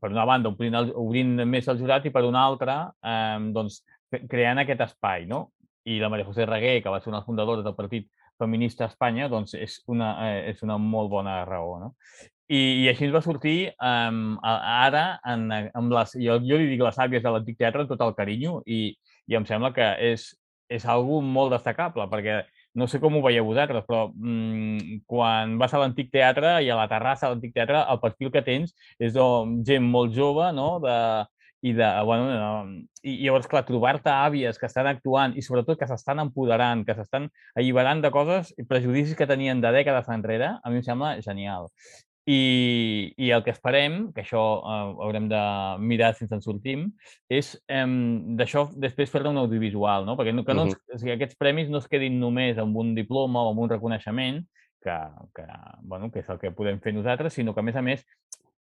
[0.00, 3.82] per una banda, obrint, el, obrint més el jurat i per una altra, um, doncs,
[4.10, 5.50] creant aquest espai, no?
[5.88, 9.28] I la Maria José Reguer, que va ser una fundadora del Partit Feminista a Espanya,
[9.28, 11.94] doncs és una, eh, és una molt bona raó, no?
[12.50, 16.80] I, i així ens va sortir um, ara, en, amb les, jo, jo li dic
[16.82, 18.80] les àvies de l'antic teatre amb tot el carinyo i,
[19.30, 20.24] i em sembla que és,
[20.66, 22.40] és algú molt destacable, perquè
[22.74, 26.78] no sé com ho veieu vosaltres, però mmm, quan vas a l'antic teatre i a
[26.78, 29.26] la terrassa de l'antic teatre, el perfil que tens és de
[29.66, 30.72] gent molt jove, no?
[30.82, 30.96] de,
[31.62, 36.22] i, de, bueno, i llavors, clar, trobar-te àvies que estan actuant i sobretot que s'estan
[36.22, 40.80] empoderant, que s'estan alliberant de coses i prejudicis que tenien de dècades enrere, a mi
[40.80, 41.68] em sembla genial.
[42.30, 45.40] I, i el que esperem, que això eh, haurem de
[45.82, 46.84] mirar si ens en sortim,
[47.32, 47.86] és eh,
[48.38, 50.16] d'això després fer-ne un audiovisual, no?
[50.20, 52.94] perquè no, que no ens, o sigui, aquests premis no es quedin només amb un
[52.94, 54.44] diploma o amb un reconeixement,
[54.80, 54.96] que,
[55.36, 55.44] que,
[55.82, 58.04] bueno, que és el que podem fer nosaltres, sinó que, a més a més,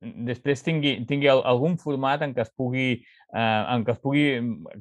[0.00, 2.90] després tingui, tingui algun format en què es pugui,
[3.34, 4.26] eh, en què es pugui,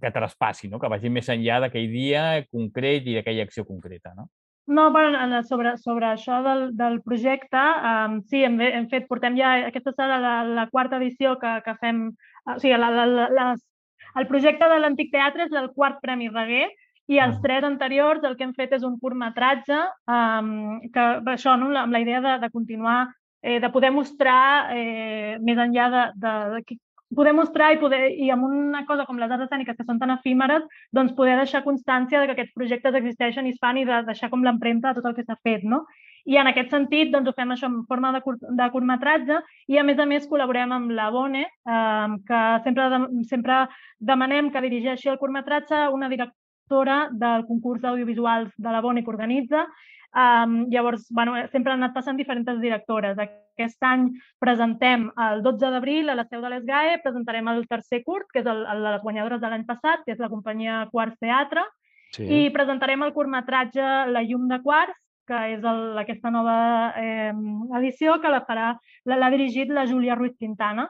[0.02, 0.80] que traspassi, no?
[0.80, 4.14] que vagi més enllà d'aquell dia concret i d'aquella acció concreta.
[4.18, 4.28] No?
[4.68, 9.54] No, bueno, sobre, sobre això del, del projecte, um, sí, hem, hem fet, portem ja,
[9.70, 12.10] aquesta serà la, la quarta edició que, que fem,
[12.44, 13.64] o sigui, la, la, la, les,
[14.20, 16.68] el projecte de l'Antic Teatre és el quart Premi Reguer
[17.08, 19.80] i els tres anteriors el que hem fet és un curtmetratge
[20.12, 23.06] um, que això, no, amb la idea de, de continuar
[23.42, 26.78] eh, de poder mostrar eh, més enllà de, de, de
[27.16, 30.12] poder mostrar i, poder, i amb una cosa com les arts escèniques que són tan
[30.18, 34.02] efímeres, doncs poder deixar constància de que aquests projectes existeixen i es fan i de
[34.10, 35.86] deixar com l'empremta de tot el que s'ha fet, no?
[36.28, 39.40] I en aquest sentit, doncs ho fem això en forma de, curt, de curtmetratge
[39.72, 43.62] i a més a més col·laborem amb la Bone, eh, que sempre, de, sempre
[44.12, 49.64] demanem que dirigeixi el curtmetratge una directora del concurs d'audiovisuals de la Bone que organitza
[50.16, 53.20] Um, llavors, bueno, sempre han anat passant diferents directores.
[53.20, 54.08] Aquest any
[54.42, 58.48] presentem el 12 d'abril a la seu de l'ESGAE, presentarem el tercer curt, que és
[58.48, 61.66] el, el de les guanyadores de l'any passat, que és la companyia Quarts Teatre,
[62.16, 62.26] sí.
[62.26, 64.98] i presentarem el curtmetratge La llum de Quarts,
[65.28, 66.58] que és el, aquesta nova
[66.96, 67.34] eh,
[67.82, 68.72] edició, que la farà
[69.06, 70.88] l'ha dirigit la Júlia Ruiz Quintana,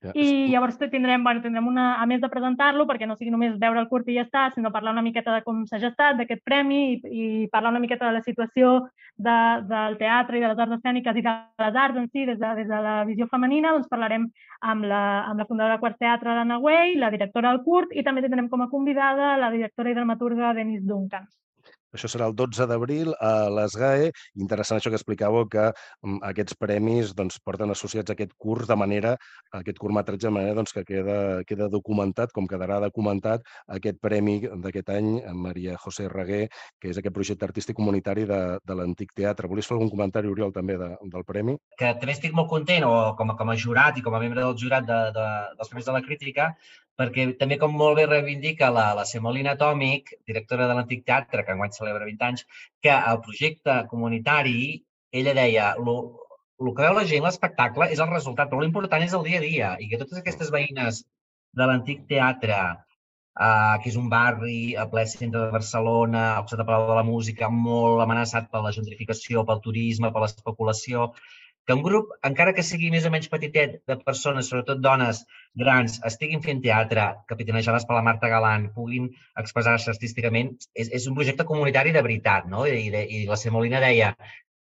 [0.00, 3.56] ja, I llavors tindrem, bueno, tindrem una, a més de presentar-lo, perquè no sigui només
[3.58, 6.44] veure el curt i ja està, sinó parlar una miqueta de com s'ha gestat, d'aquest
[6.46, 8.76] premi i, i parlar una miqueta de la situació
[9.16, 11.34] de, del teatre i de les arts escèniques i de
[11.64, 14.28] les arts en si des de, des de la visió femenina, doncs parlarem
[14.60, 18.06] amb la, amb la fundadora de Quart Teatre, d'Anna Way, la directora del curt i
[18.06, 21.26] també tindrem com a convidada la directora i dramaturga Denise Duncan.
[21.98, 24.10] Això serà el 12 d'abril a les GAE.
[24.40, 25.68] Interessant això que explicàveu, que
[26.06, 29.16] um, aquests premis doncs, porten associats a aquest curs de manera,
[29.52, 31.18] a aquest curtmetratge de manera doncs, que queda,
[31.48, 33.44] queda documentat, com quedarà documentat
[33.78, 36.46] aquest premi d'aquest any, Maria José Reguer,
[36.80, 39.50] que és aquest projecte artístic comunitari de, de l'Antic Teatre.
[39.50, 41.58] Volies fer algun comentari, Oriol, també de, del premi?
[41.78, 44.44] Que també estic molt content, o com a, com a jurat i com a membre
[44.44, 46.52] del jurat de, de, dels Premis de la Crítica,
[46.98, 51.54] perquè també, com molt bé reivindica la, la Semolina Atòmic, directora de l'Antic Teatre, que
[51.54, 52.46] enguany celebra 20 anys,
[52.82, 54.58] que el projecte comunitari,
[55.20, 55.94] ella deia, lo,
[56.58, 59.46] el que veu la gent, l'espectacle, és el resultat, però l'important és el dia a
[59.46, 61.04] dia i que totes aquestes veïnes
[61.58, 62.58] de l'Antic Teatre,
[63.46, 66.98] eh, que és un barri a ple centre de Barcelona, al costat de Palau de
[66.98, 71.12] la Música, molt amenaçat per la gentrificació, pel turisme, per l'especulació,
[71.68, 75.18] que un grup, encara que sigui més o menys petitet, de persones, sobretot dones
[75.62, 79.10] grans, estiguin fent teatre, capitanejades per la Marta Galant, puguin
[79.42, 82.64] expressar-se artísticament, és, és un projecte comunitari de veritat, no?
[82.64, 84.14] I, de, i la Semolina deia,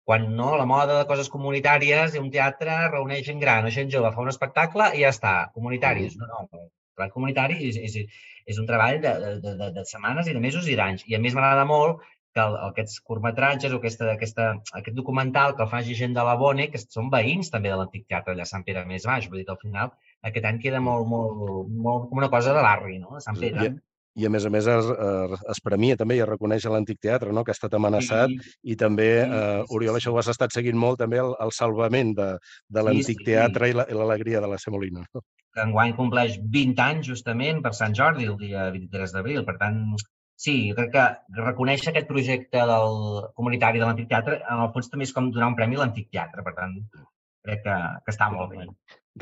[0.04, 3.88] quan no, la moda de coses comunitàries i un teatre reuneix gent gran o gent
[3.96, 6.20] jove, fa un espectacle i ja està, comunitaris.
[6.20, 8.18] No, no, el treball comunitari és, és,
[8.52, 11.08] és un treball de, de, de, de setmanes i de mesos i d'anys.
[11.08, 12.04] I a més m'agrada molt
[12.36, 16.68] que aquests curtmetratges o aquesta, aquesta, aquest documental que el faci gent de la Bone,
[16.72, 19.28] que són veïns també de l'antic teatre allà a Sant Pere més baix.
[19.28, 19.92] Vull dir que al final
[20.28, 23.16] aquest any queda molt, molt, molt com una cosa de barri, no?
[23.18, 23.68] De Sant Pere.
[23.68, 24.88] I, i a més a més es,
[25.54, 27.44] es premia també i es reconeix l'antic teatre, no?
[27.44, 30.76] que ha estat amenaçat sí, i també, sí, eh, Oriol, això ho has estat seguint
[30.78, 32.28] molt també el, el salvament de,
[32.68, 33.28] de l'antic sí, sí.
[33.30, 35.06] teatre i l'alegria la, de la Semolina.
[35.14, 35.24] No?
[35.52, 39.42] Que enguany compleix 20 anys justament per Sant Jordi, el dia 23 d'abril.
[39.48, 39.80] Per tant,
[40.36, 41.06] sí, jo crec que
[41.42, 42.96] reconèixer aquest projecte del
[43.38, 46.10] comunitari de l'Antic Teatre, en el fons també és com donar un premi a l'Antic
[46.10, 46.78] Teatre, per tant,
[47.46, 48.68] crec que, que està molt bé.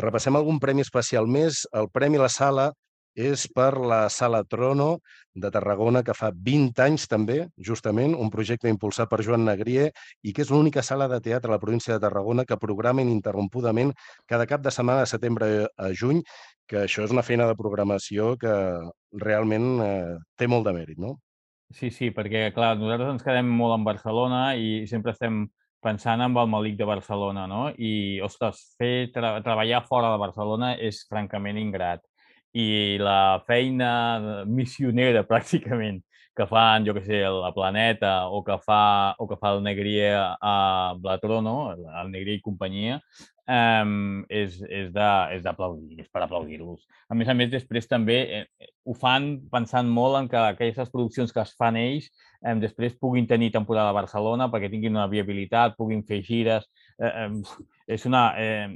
[0.01, 1.65] Repassem algun premi especial més.
[1.75, 2.71] El Premi La Sala
[3.19, 5.01] és per la Sala Trono
[5.35, 9.91] de Tarragona, que fa 20 anys també, justament, un projecte impulsat per Joan Negrier
[10.23, 13.93] i que és l'única sala de teatre a la província de Tarragona que programa ininterrompudament
[14.27, 16.23] cada cap de setmana de setembre a juny
[16.71, 18.55] que això és una feina de programació que
[19.19, 21.17] realment eh, té molt de mèrit, no?
[21.71, 25.45] Sí, sí, perquè, clar, nosaltres ens quedem molt en Barcelona i sempre estem
[25.81, 27.69] pensant en el Malic de Barcelona, no?
[27.79, 32.03] I, ostres, fer tra treballar fora de Barcelona és francament ingrat.
[32.53, 36.03] I la feina missionera, pràcticament,
[36.37, 40.15] que fan, jo que sé, la Planeta o que fa, o que fa el Negrier
[40.17, 43.01] a Blatrono, el Negrier i companyia,
[43.51, 46.85] um, és, és d'aplaudir, és per aplaudir-los.
[47.11, 48.45] A més a més, després també eh,
[48.87, 52.09] ho fan pensant molt en que aquelles produccions que es fan ells
[52.45, 56.69] eh, després puguin tenir temporada a Barcelona perquè tinguin una viabilitat, puguin fer gires.
[57.01, 58.69] Eh, eh, és una, eh,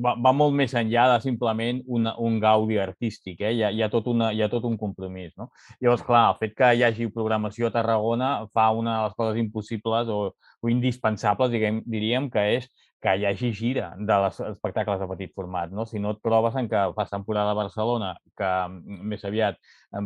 [0.00, 3.42] va, va molt més enllà de simplement una, un gaudi artístic.
[3.42, 3.52] Eh?
[3.58, 5.34] Hi, ha, hi, ha tot una, hi ha tot un compromís.
[5.36, 5.50] No?
[5.84, 9.42] Llavors, clar, el fet que hi hagi programació a Tarragona fa una de les coses
[9.42, 10.22] impossibles o,
[10.64, 12.72] o indispensables, diguem, diríem, que és
[13.04, 15.72] que hi hagi gira de les espectacles de petit format.
[15.76, 15.84] No?
[15.84, 19.58] Si no et trobes en que fas temporada a Barcelona, que mm, més aviat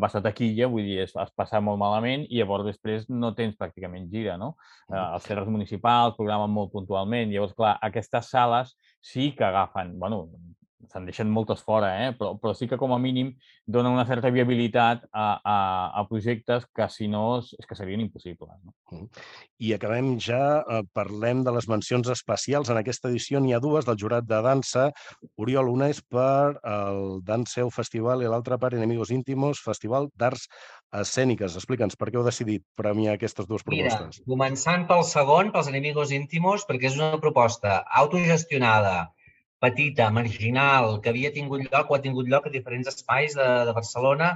[0.03, 3.55] va estar taquilla, vull dir, es, es passa molt malament i llavors després no tens
[3.61, 4.57] pràcticament gira, no?
[4.91, 7.31] Eh, els teatres municipals programen molt puntualment.
[7.31, 10.25] Llavors, clar, aquestes sales sí que agafen, bueno,
[10.87, 12.13] se'n deixen moltes fora, eh?
[12.15, 13.33] però, però sí que com a mínim
[13.67, 15.57] donen una certa viabilitat a, a,
[15.99, 18.55] a projectes que si no és que serien impossibles.
[18.63, 19.09] No?
[19.59, 22.71] I acabem ja, eh, parlem de les mencions especials.
[22.71, 24.89] En aquesta edició n'hi ha dues del jurat de dansa.
[25.37, 30.47] Oriol, una és per el Danseu Festival i l'altra per Enemigos Íntimos, Festival d'Arts
[31.03, 31.59] Escèniques.
[31.59, 34.23] Explica'ns per què heu decidit premiar aquestes dues propostes.
[34.23, 39.09] Mira, començant pel segon, pels Enemigos Íntimos, perquè és una proposta autogestionada,
[39.63, 43.75] petita, marginal, que havia tingut lloc o ha tingut lloc a diferents espais de, de
[43.77, 44.31] Barcelona.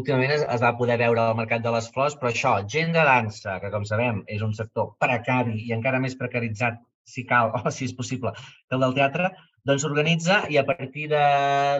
[0.00, 3.04] Últimament es, es va poder veure al Mercat de les Flors, però això, gent de
[3.08, 7.74] dansa, que com sabem és un sector precari i encara més precaritzat, si cal o
[7.74, 8.32] si és possible,
[8.68, 9.34] que el del teatre,
[9.68, 11.24] doncs s'organitza i a partir de,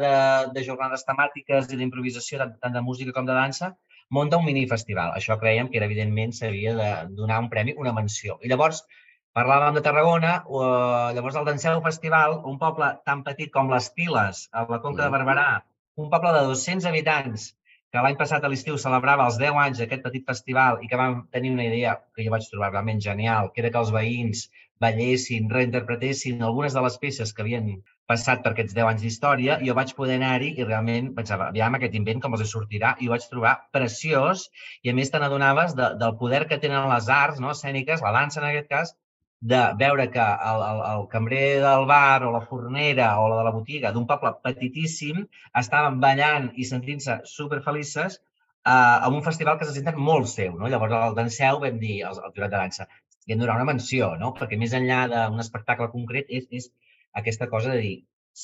[0.05, 0.15] de,
[0.57, 3.75] de jornades temàtiques i d'improvisació, tant, tant de música com de dansa,
[4.13, 5.15] munta un minifestival.
[5.17, 8.39] Això creiem que era, evidentment s'havia de donar un premi, una menció.
[8.45, 8.85] I llavors,
[9.35, 14.43] Parlàvem de Tarragona, uh, llavors el Danseu Festival, un poble tan petit com les Piles,
[14.55, 15.47] a la Conca de Barberà,
[16.05, 17.49] un poble de 200 habitants,
[17.91, 21.17] que l'any passat a l'estiu celebrava els 10 anys d'aquest petit festival i que vam
[21.35, 24.45] tenir una idea que jo vaig trobar realment genial, que era que els veïns
[24.87, 27.69] ballessin, reinterpretessin algunes de les peces que havien
[28.11, 31.95] passat per aquests 10 anys d'història, jo vaig poder anar-hi i realment pensava, aviam aquest
[31.99, 34.47] invent com els sortirà, i ho vaig trobar preciós,
[34.83, 38.15] i a més te n'adonaves de, del poder que tenen les arts no, escèniques, la
[38.19, 38.95] dansa en aquest cas,
[39.45, 43.45] de veure que el, el, el cambrer del bar o la fornera o la de
[43.45, 45.19] la botiga d'un poble petitíssim
[45.61, 50.57] estaven ballant i sentint-se superfelices uh, amb un festival que se senten molt seu.
[50.57, 50.71] No?
[50.73, 52.89] Llavors, al Danseu vam dir, al, al jurat de dansa,
[53.27, 54.33] i hem donar una menció, no?
[54.39, 56.71] perquè més enllà d'un espectacle concret és, és
[57.21, 57.97] aquesta cosa de dir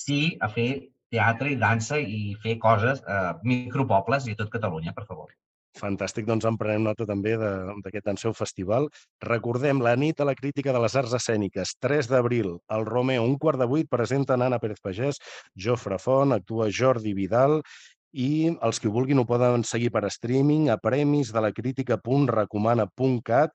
[0.02, 0.70] sí a fer
[1.10, 5.32] teatre i dansa i fer coses a uh, micropobles i a tot Catalunya, per favor.
[5.78, 8.88] Fantàstic, doncs en prenem nota també d'aquest Danseu Festival.
[9.22, 13.38] Recordem, la nit a la crítica de les arts escèniques, 3 d'abril, al Romeo, un
[13.38, 15.16] quart de vuit, presenta Anna Pérez Pagès,
[15.54, 17.62] Jofre Font, actua Jordi Vidal
[18.10, 23.50] i els que ho vulguin ho poden seguir per streaming a premis de la crítica.recomana.cat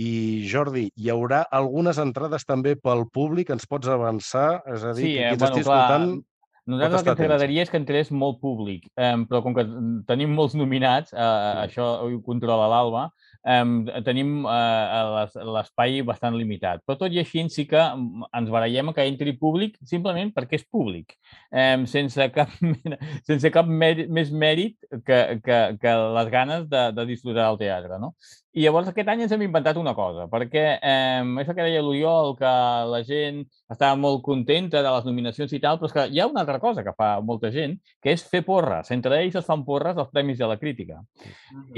[0.00, 4.62] i Jordi, hi haurà algunes entrades també pel públic, ens pots avançar?
[4.70, 6.22] És a dir, sí, que eh, qui bueno, clar, escoltant
[6.70, 9.66] nosaltres el que ens agradaria és que entrés molt públic, eh, però com que
[10.08, 11.66] tenim molts nominats, eh, sí.
[11.66, 13.08] això ho controla l'Alba,
[13.46, 15.22] eh, tenim eh,
[15.54, 16.84] l'espai bastant limitat.
[16.86, 21.16] Però tot i així sí que ens barallem que entri públic simplement perquè és públic,
[21.52, 22.52] eh, sense cap,
[23.28, 24.76] sense cap mèrit, més mèrit
[25.06, 28.00] que, que, que les ganes de, de disfrutar del teatre.
[28.02, 28.14] No?
[28.50, 31.82] I llavors aquest any ens hem inventat una cosa, perquè eh, és el que deia
[31.86, 32.50] l'Oriol, que
[32.90, 36.26] la gent estava molt contenta de les nominacions i tal, però és que hi ha
[36.26, 38.90] una altra cosa que fa molta gent, que és fer porres.
[38.96, 40.98] Entre ells es fan porres als Premis de la Crítica.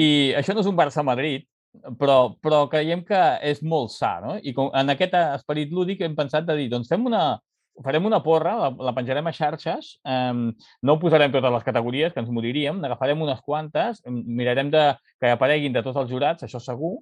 [0.00, 1.44] I això no és un Barça-Madrid,
[1.98, 4.36] però, però creiem que és molt sa, no?
[4.42, 7.24] I com, en aquest esperit lúdic hem pensat de dir, doncs fem una,
[7.84, 10.32] farem una porra, la, la penjarem a xarxes, eh,
[10.82, 14.88] no posarem totes les categories, que ens moriríem, n'agafarem unes quantes, mirarem de,
[15.20, 16.98] que apareguin de tots els jurats, això segur,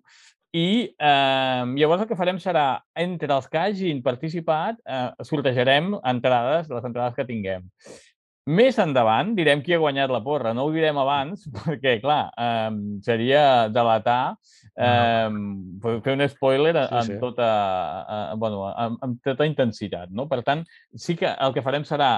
[0.57, 6.71] i eh, llavors el que farem serà, entre els que hagin participat, eh, sortejarem entrades,
[6.71, 7.69] les entrades que tinguem.
[8.49, 10.55] Més endavant direm qui ha guanyat la porra.
[10.57, 12.71] No ho direm abans perquè, clar, eh,
[13.05, 14.37] seria delatar,
[14.75, 15.29] eh,
[16.07, 17.21] fer un spoiler sí, amb, sí.
[17.21, 17.49] Tota,
[18.01, 20.11] eh, bueno, amb, amb tota intensitat.
[20.11, 20.27] No?
[20.31, 20.65] Per tant,
[20.97, 22.15] sí que el que farem serà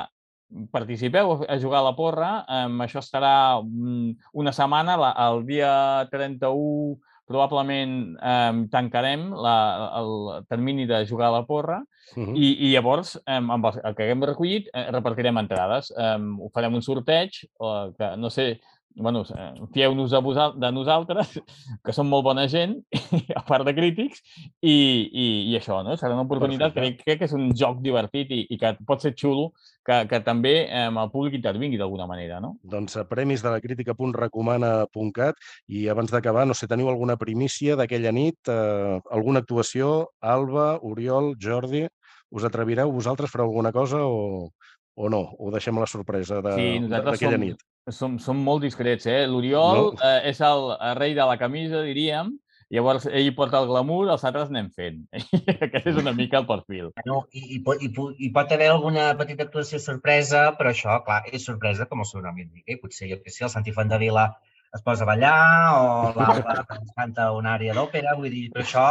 [0.70, 2.32] participeu a jugar a la porra.
[2.46, 5.72] Eh, això estarà una setmana, la, el dia
[6.12, 7.00] 31
[7.32, 9.56] probablement eh, tancarem la,
[9.98, 12.36] el termini de jugar a la porra uh -huh.
[12.36, 15.90] i, i llavors, eh, amb el, el que haguem recollit, eh, repartirem entrades.
[15.96, 18.60] Eh, ho farem un sorteig, o que no sé
[18.94, 21.40] bueno, eh, fieu-nos de nosaltres,
[21.84, 22.76] que som molt bona gent,
[23.36, 24.22] a part de crítics,
[24.60, 24.74] i,
[25.08, 25.96] i, i això, no?
[25.96, 29.14] Serà una oportunitat, crec, crec que és un joc divertit i, i que pot ser
[29.18, 29.50] xulo
[29.86, 32.54] que, que també eh, el públic intervingui d'alguna manera, no?
[32.62, 38.12] Doncs a premis de la crítica.recomana.cat i abans d'acabar, no sé, teniu alguna primícia d'aquella
[38.14, 41.86] nit, eh, alguna actuació, Alba, Oriol, Jordi,
[42.32, 44.48] us atrevireu vosaltres fer alguna cosa o,
[44.94, 45.22] o no?
[45.38, 47.68] Ho deixem a la sorpresa d'aquella sí, nit?
[47.90, 49.24] Som, som molt discrets, eh?
[49.26, 49.86] L'Oriol no?
[50.06, 52.30] eh, és el, el rei de la camisa, diríem,
[52.72, 55.00] llavors ell porta el glamour, els altres anem fent.
[55.66, 56.92] Aquest és una mica el perfil.
[57.08, 57.90] No, i, i, pot, i,
[58.26, 62.22] i pot haver alguna petita actuació sorpresa, però això, clar, és sorpresa, com el seu
[62.22, 62.70] nom indica.
[62.70, 64.30] I potser, jo que sé, el Santi Vila
[64.72, 65.34] es posa a ballar
[65.76, 66.62] o l'Alba
[66.96, 68.86] canta una àrea d'òpera, vull dir, però això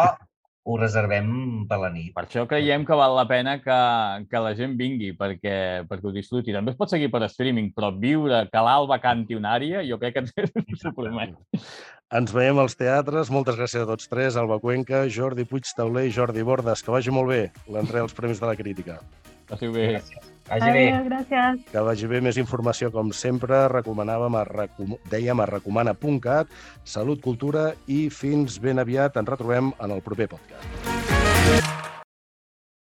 [0.64, 1.30] ho reservem
[1.70, 2.12] per la nit.
[2.14, 3.78] Per això creiem que val la pena que,
[4.30, 5.56] que la gent vingui, perquè,
[5.90, 6.54] perquè ho disfruti.
[6.54, 10.20] També es pot seguir per streaming, però viure que l'Alba canti una àrea, jo crec
[10.20, 10.48] que
[10.78, 11.34] s'ho promet.
[12.12, 13.30] Ens veiem als teatres.
[13.32, 16.84] Moltes gràcies a tots tres, Alba Cuenca, Jordi Puig Tauler i Jordi Bordes.
[16.84, 17.42] Que vagi molt bé
[17.72, 18.98] l'entrega als Premis de la Crítica.
[19.48, 19.86] Passi bé.
[19.94, 20.28] Gràcies.
[20.50, 20.82] Vagi bé.
[20.92, 21.62] Adéu, gràcies.
[21.72, 22.20] Que vagi bé.
[22.28, 24.98] Més informació, com sempre, recomanàvem, a recom...
[25.12, 26.52] dèiem a recomana.cat.
[26.84, 29.16] Salut, cultura i fins ben aviat.
[29.16, 31.91] Ens retrobem en el proper podcast.